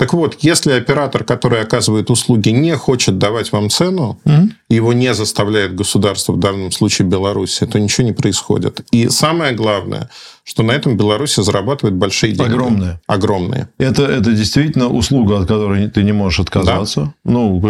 Так 0.00 0.14
вот, 0.14 0.38
если 0.40 0.72
оператор, 0.72 1.24
который 1.24 1.60
оказывает 1.60 2.08
услуги, 2.08 2.48
не 2.48 2.74
хочет 2.74 3.18
давать 3.18 3.52
вам 3.52 3.68
цену, 3.68 4.18
угу. 4.24 4.48
его 4.70 4.94
не 4.94 5.12
заставляет 5.12 5.74
государство, 5.74 6.32
в 6.32 6.38
данном 6.38 6.72
случае 6.72 7.06
Беларусь, 7.06 7.60
то 7.70 7.78
ничего 7.78 8.06
не 8.06 8.14
происходит. 8.14 8.80
И 8.92 9.10
самое 9.10 9.52
главное, 9.52 10.08
что 10.42 10.62
на 10.62 10.72
этом 10.72 10.96
Беларусь 10.96 11.34
зарабатывает 11.34 11.96
большие 11.96 12.32
деньги. 12.32 12.50
Огромные. 12.50 13.00
Огромные. 13.06 13.68
Это, 13.76 14.04
это 14.04 14.32
действительно 14.32 14.88
услуга, 14.88 15.40
от 15.40 15.48
которой 15.48 15.90
ты 15.90 16.02
не 16.02 16.12
можешь 16.12 16.40
отказаться. 16.40 17.12
Да. 17.22 17.30
Ну, 17.32 17.60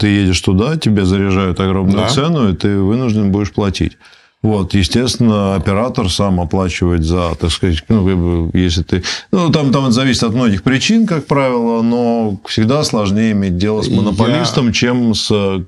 ты 0.00 0.06
едешь 0.06 0.40
туда, 0.40 0.78
тебе 0.78 1.04
заряжают 1.04 1.60
огромную 1.60 1.98
да. 1.98 2.08
цену, 2.08 2.48
и 2.48 2.56
ты 2.56 2.78
вынужден 2.78 3.30
будешь 3.30 3.52
платить. 3.52 3.98
Вот, 4.46 4.74
естественно, 4.74 5.56
оператор 5.56 6.08
сам 6.08 6.40
оплачивает 6.40 7.02
за, 7.02 7.34
так 7.34 7.50
сказать, 7.50 7.82
ну, 7.88 8.48
если 8.54 8.84
ты... 8.84 9.02
Ну, 9.32 9.50
там, 9.50 9.72
там 9.72 9.86
это 9.86 9.90
зависит 9.90 10.22
от 10.22 10.34
многих 10.34 10.62
причин, 10.62 11.04
как 11.04 11.26
правило, 11.26 11.82
но 11.82 12.38
всегда 12.46 12.84
сложнее 12.84 13.32
иметь 13.32 13.58
дело 13.58 13.82
с 13.82 13.88
монополистом, 13.88 14.68
Я... 14.68 14.72
чем 14.72 15.14
с 15.16 15.64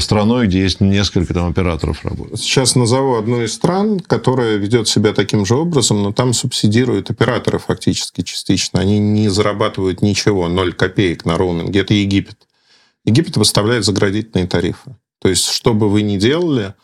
страной, 0.00 0.48
где 0.48 0.60
есть 0.60 0.82
несколько 0.82 1.32
там 1.32 1.48
операторов 1.48 2.04
работают. 2.04 2.40
Сейчас 2.40 2.76
назову 2.76 3.14
одну 3.14 3.42
из 3.42 3.54
стран, 3.54 4.00
которая 4.00 4.56
ведет 4.56 4.86
себя 4.86 5.14
таким 5.14 5.46
же 5.46 5.54
образом, 5.54 6.02
но 6.02 6.12
там 6.12 6.34
субсидируют 6.34 7.10
операторы 7.10 7.58
фактически 7.58 8.20
частично. 8.20 8.80
Они 8.80 8.98
не 8.98 9.30
зарабатывают 9.30 10.02
ничего, 10.02 10.46
ноль 10.46 10.74
копеек 10.74 11.24
на 11.24 11.38
роуминге. 11.38 11.80
Это 11.80 11.94
Египет. 11.94 12.36
Египет 13.06 13.38
выставляет 13.38 13.86
заградительные 13.86 14.46
тарифы. 14.46 14.94
То 15.22 15.30
есть, 15.30 15.48
что 15.48 15.72
бы 15.72 15.88
вы 15.88 16.02
ни 16.02 16.18
делали, 16.18 16.74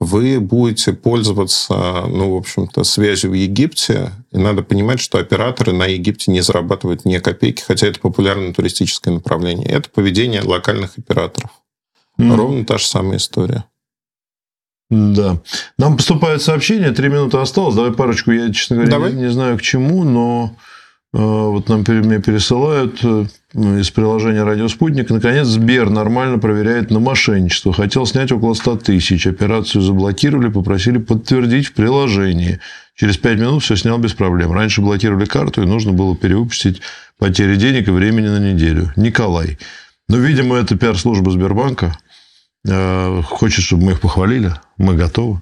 вы 0.00 0.40
будете 0.40 0.94
пользоваться, 0.94 2.06
ну, 2.08 2.34
в 2.34 2.36
общем-то, 2.38 2.84
связью 2.84 3.32
в 3.32 3.34
Египте, 3.34 4.12
и 4.32 4.38
надо 4.38 4.62
понимать, 4.62 4.98
что 4.98 5.18
операторы 5.18 5.74
на 5.74 5.84
Египте 5.84 6.32
не 6.32 6.40
зарабатывают 6.40 7.04
ни 7.04 7.18
копейки, 7.18 7.62
хотя 7.62 7.86
это 7.86 8.00
популярное 8.00 8.54
туристическое 8.54 9.12
направление. 9.12 9.68
Это 9.68 9.90
поведение 9.90 10.40
локальных 10.40 10.98
операторов. 10.98 11.50
Mm. 12.18 12.34
Ровно 12.34 12.64
та 12.64 12.78
же 12.78 12.86
самая 12.86 13.18
история. 13.18 13.64
Да. 14.88 15.40
Нам 15.78 15.96
поступает 15.96 16.42
сообщение, 16.42 16.90
три 16.92 17.08
минуты 17.08 17.36
осталось. 17.36 17.76
Давай 17.76 17.92
парочку, 17.92 18.32
я, 18.32 18.52
честно 18.52 18.76
говоря, 18.76 18.90
Давай. 18.90 19.12
Не, 19.12 19.22
не 19.22 19.30
знаю 19.30 19.58
к 19.58 19.62
чему, 19.62 20.02
но 20.04 20.56
вот 21.18 21.68
нам 21.68 21.84
мне 21.86 22.20
пересылают 22.20 23.00
э, 23.02 23.26
из 23.54 23.90
приложения 23.90 24.44
«Радио 24.44 24.68
Спутник». 24.68 25.10
Наконец, 25.10 25.46
Сбер 25.48 25.90
нормально 25.90 26.38
проверяет 26.38 26.90
на 26.90 27.00
мошенничество. 27.00 27.72
Хотел 27.72 28.06
снять 28.06 28.30
около 28.30 28.54
100 28.54 28.76
тысяч. 28.76 29.26
Операцию 29.26 29.82
заблокировали, 29.82 30.48
попросили 30.48 30.98
подтвердить 30.98 31.66
в 31.66 31.72
приложении. 31.72 32.60
Через 32.94 33.16
пять 33.16 33.38
минут 33.38 33.62
все 33.64 33.76
снял 33.76 33.98
без 33.98 34.12
проблем. 34.12 34.52
Раньше 34.52 34.82
блокировали 34.82 35.24
карту, 35.24 35.62
и 35.62 35.66
нужно 35.66 35.92
было 35.92 36.16
перевыпустить 36.16 36.80
потери 37.18 37.56
денег 37.56 37.88
и 37.88 37.90
времени 37.90 38.28
на 38.28 38.38
неделю. 38.38 38.92
Николай. 38.94 39.58
Ну, 40.08 40.18
видимо, 40.18 40.56
это 40.56 40.76
пиар-служба 40.76 41.30
Сбербанка– 41.30 41.96
Э, 42.68 43.22
хочет, 43.22 43.64
чтобы 43.64 43.84
мы 43.84 43.92
их 43.92 44.00
похвалили, 44.00 44.52
мы 44.76 44.96
готовы. 44.96 45.40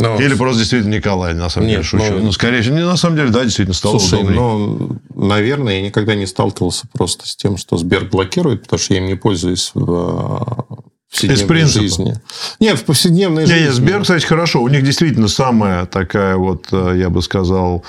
Ну, 0.00 0.20
Или 0.20 0.34
просто 0.34 0.60
действительно 0.60 0.94
Николай, 0.94 1.34
на 1.34 1.48
самом 1.48 1.66
Нет, 1.66 1.78
деле, 1.78 1.88
шучу. 1.88 2.12
Ну, 2.12 2.24
ну, 2.26 2.32
скорее 2.32 2.62
всего, 2.62 2.76
не 2.76 2.84
на 2.84 2.96
самом 2.96 3.16
деле, 3.16 3.30
да, 3.30 3.42
действительно 3.42 3.74
стало 3.74 3.98
Слушай, 3.98 4.20
удобнее. 4.20 4.40
ну, 4.40 4.98
наверное, 5.14 5.74
я 5.74 5.82
никогда 5.82 6.14
не 6.14 6.26
сталкивался 6.26 6.86
просто 6.92 7.26
с 7.26 7.34
тем, 7.34 7.56
что 7.56 7.76
Сбер 7.76 8.04
блокирует, 8.04 8.62
потому 8.62 8.78
что 8.78 8.94
я 8.94 9.00
им 9.00 9.06
не 9.06 9.16
пользуюсь 9.16 9.72
в 9.74 10.70
э, 10.70 10.86
повседневной 11.10 11.64
жизни. 11.66 12.14
Нет, 12.60 12.78
в 12.78 12.84
повседневной 12.84 13.42
не, 13.42 13.48
жизни. 13.48 13.64
Нет, 13.64 13.74
Сбер, 13.74 14.02
кстати, 14.02 14.24
хорошо. 14.24 14.62
У 14.62 14.68
них 14.68 14.84
действительно 14.84 15.26
самая 15.26 15.86
такая 15.86 16.36
вот, 16.36 16.68
э, 16.70 16.94
я 16.96 17.10
бы 17.10 17.20
сказал, 17.20 17.84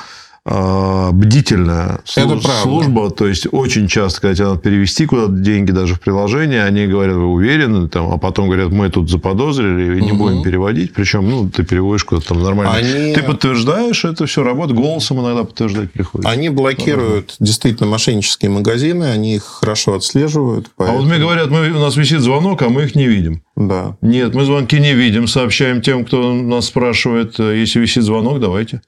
бдительная 0.45 1.99
служ- 2.05 2.43
служба. 2.61 3.11
То 3.11 3.27
есть, 3.27 3.47
очень 3.51 3.87
часто, 3.87 4.21
когда 4.21 4.35
тебе 4.35 4.47
надо 4.47 4.59
перевести 4.59 5.05
куда-то 5.05 5.33
деньги 5.33 5.71
даже 5.71 5.95
в 5.95 5.99
приложение, 5.99 6.63
они 6.63 6.87
говорят, 6.87 7.15
вы 7.15 7.25
уверены, 7.25 7.87
там, 7.87 8.11
а 8.11 8.17
потом 8.17 8.47
говорят, 8.47 8.71
мы 8.71 8.89
тут 8.89 9.09
заподозрили 9.09 9.97
и 9.97 10.01
не 10.01 10.11
угу. 10.11 10.23
будем 10.25 10.43
переводить. 10.43 10.93
Причем, 10.93 11.29
ну, 11.29 11.49
ты 11.49 11.63
переводишь 11.63 12.03
куда-то 12.03 12.29
там 12.29 12.41
нормально. 12.41 12.73
Они... 12.73 13.13
Ты 13.13 13.23
подтверждаешь 13.23 14.05
это 14.05 14.25
все, 14.25 14.43
работает, 14.43 14.79
голосом 14.79 15.21
иногда 15.21 15.43
подтверждать 15.43 15.91
приходится. 15.91 16.31
Они 16.31 16.49
блокируют 16.49 17.35
ага. 17.37 17.45
действительно 17.45 17.89
мошеннические 17.89 18.51
магазины, 18.51 19.05
они 19.05 19.35
их 19.35 19.43
хорошо 19.43 19.95
отслеживают. 19.95 20.71
Поэтому... 20.75 20.99
А 20.99 21.01
вот 21.01 21.09
мне 21.09 21.19
говорят, 21.19 21.49
мы, 21.49 21.69
у 21.69 21.79
нас 21.79 21.95
висит 21.95 22.21
звонок, 22.21 22.61
а 22.61 22.69
мы 22.69 22.83
их 22.83 22.95
не 22.95 23.07
видим. 23.07 23.43
Да. 23.55 23.97
Нет, 24.01 24.33
мы 24.33 24.45
звонки 24.45 24.79
не 24.79 24.93
видим, 24.93 25.27
сообщаем 25.27 25.81
тем, 25.81 26.05
кто 26.05 26.33
нас 26.33 26.67
спрашивает, 26.67 27.39
если 27.39 27.79
висит 27.79 28.03
звонок, 28.03 28.39
давайте. 28.39 28.81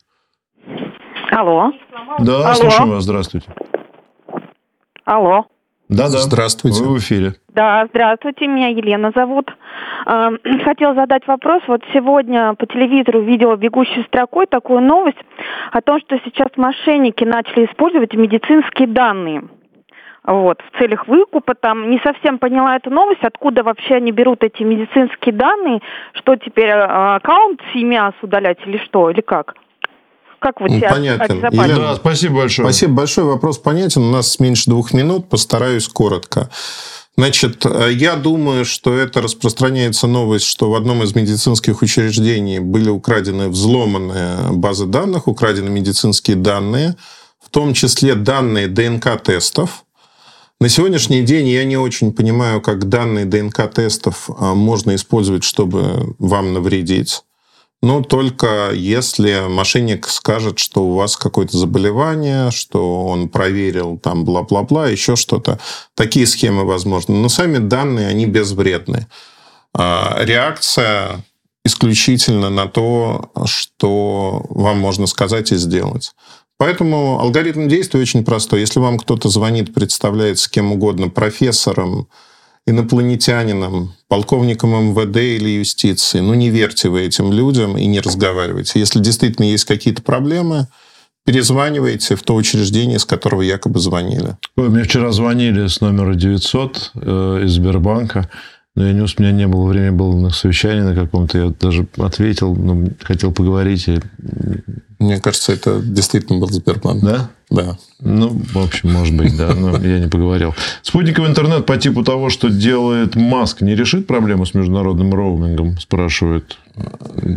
Алло. 1.41 1.71
Да, 2.19 2.45
Алло. 2.45 2.53
слушаем 2.53 2.91
вас. 2.91 3.03
Здравствуйте. 3.03 3.47
Алло. 5.05 5.45
Да, 5.89 6.03
да. 6.03 6.19
Здравствуйте. 6.19 6.83
Вы 6.83 6.93
в 6.93 6.97
эфире. 6.99 7.33
Да, 7.49 7.87
здравствуйте. 7.89 8.45
Меня 8.45 8.67
Елена 8.67 9.11
зовут. 9.15 9.49
Эм, 10.05 10.37
хотела 10.63 10.93
задать 10.93 11.25
вопрос. 11.25 11.63
Вот 11.65 11.81
сегодня 11.93 12.53
по 12.53 12.67
телевизору 12.67 13.21
видела 13.21 13.55
бегущей 13.55 14.03
строкой 14.03 14.45
такую 14.45 14.81
новость 14.81 15.17
о 15.71 15.81
том, 15.81 15.99
что 16.01 16.19
сейчас 16.23 16.49
мошенники 16.57 17.23
начали 17.23 17.65
использовать 17.65 18.13
медицинские 18.13 18.89
данные. 18.89 19.41
Вот, 20.23 20.61
в 20.61 20.77
целях 20.77 21.07
выкупа 21.07 21.55
там. 21.55 21.89
Не 21.89 21.99
совсем 22.03 22.37
поняла 22.37 22.75
эту 22.75 22.91
новость, 22.91 23.23
откуда 23.23 23.63
вообще 23.63 23.95
они 23.95 24.11
берут 24.11 24.43
эти 24.43 24.61
медицинские 24.61 25.33
данные, 25.33 25.79
что 26.13 26.35
теперь 26.35 26.69
э, 26.69 26.83
аккаунт 26.83 27.59
семья 27.73 28.13
удалять 28.21 28.59
или 28.67 28.77
что, 28.77 29.09
или 29.09 29.21
как? 29.21 29.55
Как 30.41 30.59
вы 30.59 30.69
себя 30.69 30.89
Понятен. 30.89 31.37
Елена, 31.37 31.79
да, 31.79 31.95
спасибо 31.95 32.37
большое. 32.37 32.67
Спасибо 32.67 32.93
большое. 32.93 33.27
Вопрос 33.27 33.59
понятен. 33.59 34.01
У 34.01 34.11
нас 34.11 34.39
меньше 34.39 34.71
двух 34.71 34.91
минут. 34.91 35.29
Постараюсь 35.29 35.87
коротко. 35.87 36.49
Значит, 37.15 37.63
я 37.91 38.15
думаю, 38.15 38.65
что 38.65 38.95
это 38.95 39.21
распространяется 39.21 40.07
новость, 40.07 40.45
что 40.45 40.71
в 40.71 40.75
одном 40.75 41.03
из 41.03 41.13
медицинских 41.13 41.83
учреждений 41.83 42.57
были 42.57 42.89
украдены 42.89 43.49
взломанные 43.49 44.51
базы 44.51 44.87
данных, 44.87 45.27
украдены 45.27 45.69
медицинские 45.69 46.37
данные, 46.37 46.95
в 47.39 47.49
том 47.49 47.75
числе 47.75 48.15
данные 48.15 48.67
ДНК-тестов. 48.67 49.83
На 50.59 50.69
сегодняшний 50.69 51.21
день 51.21 51.47
я 51.49 51.65
не 51.65 51.77
очень 51.77 52.13
понимаю, 52.13 52.61
как 52.61 52.89
данные 52.89 53.25
ДНК-тестов 53.25 54.29
а, 54.39 54.55
можно 54.55 54.95
использовать, 54.95 55.43
чтобы 55.43 56.15
вам 56.17 56.53
навредить. 56.53 57.21
Но 57.83 58.03
только 58.03 58.71
если 58.73 59.47
мошенник 59.47 60.07
скажет, 60.07 60.59
что 60.59 60.83
у 60.83 60.93
вас 60.93 61.17
какое-то 61.17 61.57
заболевание, 61.57 62.51
что 62.51 63.05
он 63.05 63.27
проверил 63.27 63.97
там 63.97 64.23
бла-бла-бла, 64.23 64.87
еще 64.87 65.15
что-то. 65.15 65.59
Такие 65.95 66.27
схемы 66.27 66.63
возможны. 66.63 67.15
Но 67.15 67.27
сами 67.27 67.57
данные, 67.57 68.07
они 68.07 68.27
безвредны. 68.27 69.07
А 69.73 70.19
реакция 70.21 71.23
исключительно 71.65 72.49
на 72.49 72.67
то, 72.67 73.31
что 73.45 74.45
вам 74.49 74.79
можно 74.79 75.07
сказать 75.07 75.51
и 75.51 75.55
сделать. 75.55 76.13
Поэтому 76.57 77.19
алгоритм 77.19 77.67
действия 77.67 77.99
очень 77.99 78.23
простой. 78.23 78.59
Если 78.59 78.79
вам 78.79 78.99
кто-то 78.99 79.29
звонит, 79.29 79.73
представляется 79.73 80.51
кем 80.51 80.71
угодно, 80.71 81.09
профессором, 81.09 82.07
инопланетянином, 82.67 83.93
полковником 84.07 84.91
МВД 84.91 85.17
или 85.17 85.49
юстиции. 85.49 86.19
Ну, 86.19 86.33
не 86.33 86.49
верьте 86.49 86.89
вы 86.89 87.01
этим 87.01 87.31
людям 87.31 87.77
и 87.77 87.85
не 87.85 87.99
разговаривайте. 87.99 88.79
Если 88.79 88.99
действительно 88.99 89.45
есть 89.45 89.65
какие-то 89.65 90.01
проблемы, 90.01 90.67
перезванивайте 91.25 92.15
в 92.15 92.23
то 92.23 92.35
учреждение, 92.35 92.99
с 92.99 93.05
которого 93.05 93.41
якобы 93.41 93.79
звонили. 93.79 94.37
Ой, 94.57 94.69
мне 94.69 94.83
вчера 94.83 95.11
звонили 95.11 95.67
с 95.67 95.81
номера 95.81 96.13
900 96.13 96.91
э, 96.95 97.41
из 97.45 97.51
Сбербанка. 97.51 98.29
Но 98.75 98.85
я 98.85 98.93
не, 98.93 99.01
у 99.01 99.05
меня 99.17 99.31
не 99.31 99.47
было 99.47 99.67
времени, 99.67 99.89
было 99.89 100.15
на 100.15 100.29
совещании 100.29 100.81
на 100.81 100.95
каком-то. 100.95 101.37
Я 101.37 101.49
даже 101.49 101.87
ответил, 101.97 102.55
но 102.55 102.87
хотел 103.01 103.33
поговорить. 103.33 103.87
И... 103.87 103.99
Мне 105.01 105.19
кажется, 105.19 105.51
это 105.51 105.81
действительно 105.81 106.37
был 106.37 106.47
Сбербанк. 106.49 107.03
Да? 107.03 107.31
Да. 107.49 107.77
Ну, 107.99 108.39
в 108.53 108.57
общем, 108.59 108.93
может 108.93 109.15
быть, 109.15 109.35
да, 109.35 109.53
но 109.53 109.75
я 109.77 109.99
не 109.99 110.07
поговорил. 110.07 110.53
Спутниковый 110.83 111.29
интернет 111.29 111.65
по 111.65 111.75
типу 111.75 112.03
того, 112.03 112.29
что 112.29 112.49
делает 112.49 113.15
Маск, 113.15 113.61
не 113.61 113.75
решит 113.75 114.05
проблему 114.05 114.45
с 114.45 114.53
международным 114.53 115.13
роумингом, 115.13 115.79
спрашивает 115.79 116.57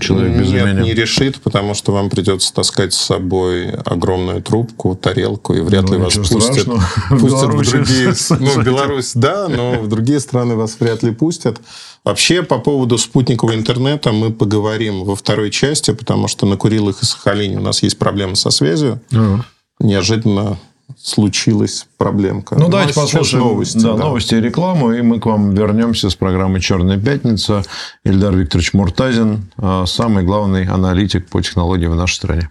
человек 0.01 0.39
без 0.39 0.51
Нет, 0.51 0.67
имени. 0.67 0.85
не 0.85 0.95
решит, 0.95 1.41
потому 1.41 1.75
что 1.75 1.93
вам 1.93 2.11
придется 2.11 2.53
таскать 2.55 2.93
с 2.93 2.99
собой 2.99 3.71
огромную 3.71 4.43
трубку, 4.43 4.95
тарелку, 4.95 5.55
и 5.55 5.61
вряд 5.61 5.89
ну, 5.89 5.95
ли 5.95 6.01
вас 6.01 6.15
пустят, 6.17 6.67
пустят 7.09 7.55
в 7.55 7.71
другие... 7.71 8.13
Ну, 8.39 8.61
в 8.61 8.65
Беларусь, 8.65 9.13
да, 9.15 9.49
но 9.49 9.81
в 9.81 9.89
другие 9.89 10.21
страны 10.21 10.55
вас 10.55 10.77
вряд 10.79 11.03
ли 11.03 11.13
пустят. 11.13 11.61
Вообще, 12.05 12.43
по 12.43 12.59
поводу 12.59 12.99
спутникового 12.99 13.55
интернета 13.55 14.13
мы 14.13 14.31
поговорим 14.31 15.05
во 15.05 15.17
второй 15.17 15.51
части, 15.51 15.93
потому 15.93 16.29
что 16.29 16.47
на 16.47 16.57
Курилах 16.57 17.03
и 17.03 17.07
Сахалине 17.07 17.57
у 17.57 17.63
нас 17.63 17.83
есть 17.83 17.99
проблемы 17.99 18.37
со 18.37 18.51
связью. 18.51 19.01
Uh-huh 19.11 19.43
неожиданно 19.79 20.59
случилась 20.99 21.87
проблемка. 21.97 22.57
Ну, 22.57 22.69
давайте 22.69 22.95
послушаем 22.95 23.45
новости, 23.45 23.79
да, 23.79 23.95
да. 23.95 24.05
новости 24.05 24.35
и 24.35 24.41
рекламу, 24.41 24.93
и 24.93 25.03
мы 25.03 25.19
к 25.19 25.27
вам 25.27 25.55
вернемся 25.55 26.11
с 26.11 26.15
программы 26.15 26.61
«Черная 26.61 26.99
пятница». 26.99 27.65
Ильдар 28.05 28.37
Викторович 28.37 28.75
Муртазин, 28.75 29.51
а, 29.57 29.87
самый 29.87 30.25
главный 30.25 30.67
аналитик 30.67 31.29
по 31.29 31.41
технологиям 31.41 31.93
в 31.93 31.97
нашей 31.97 32.15
стране. 32.15 32.51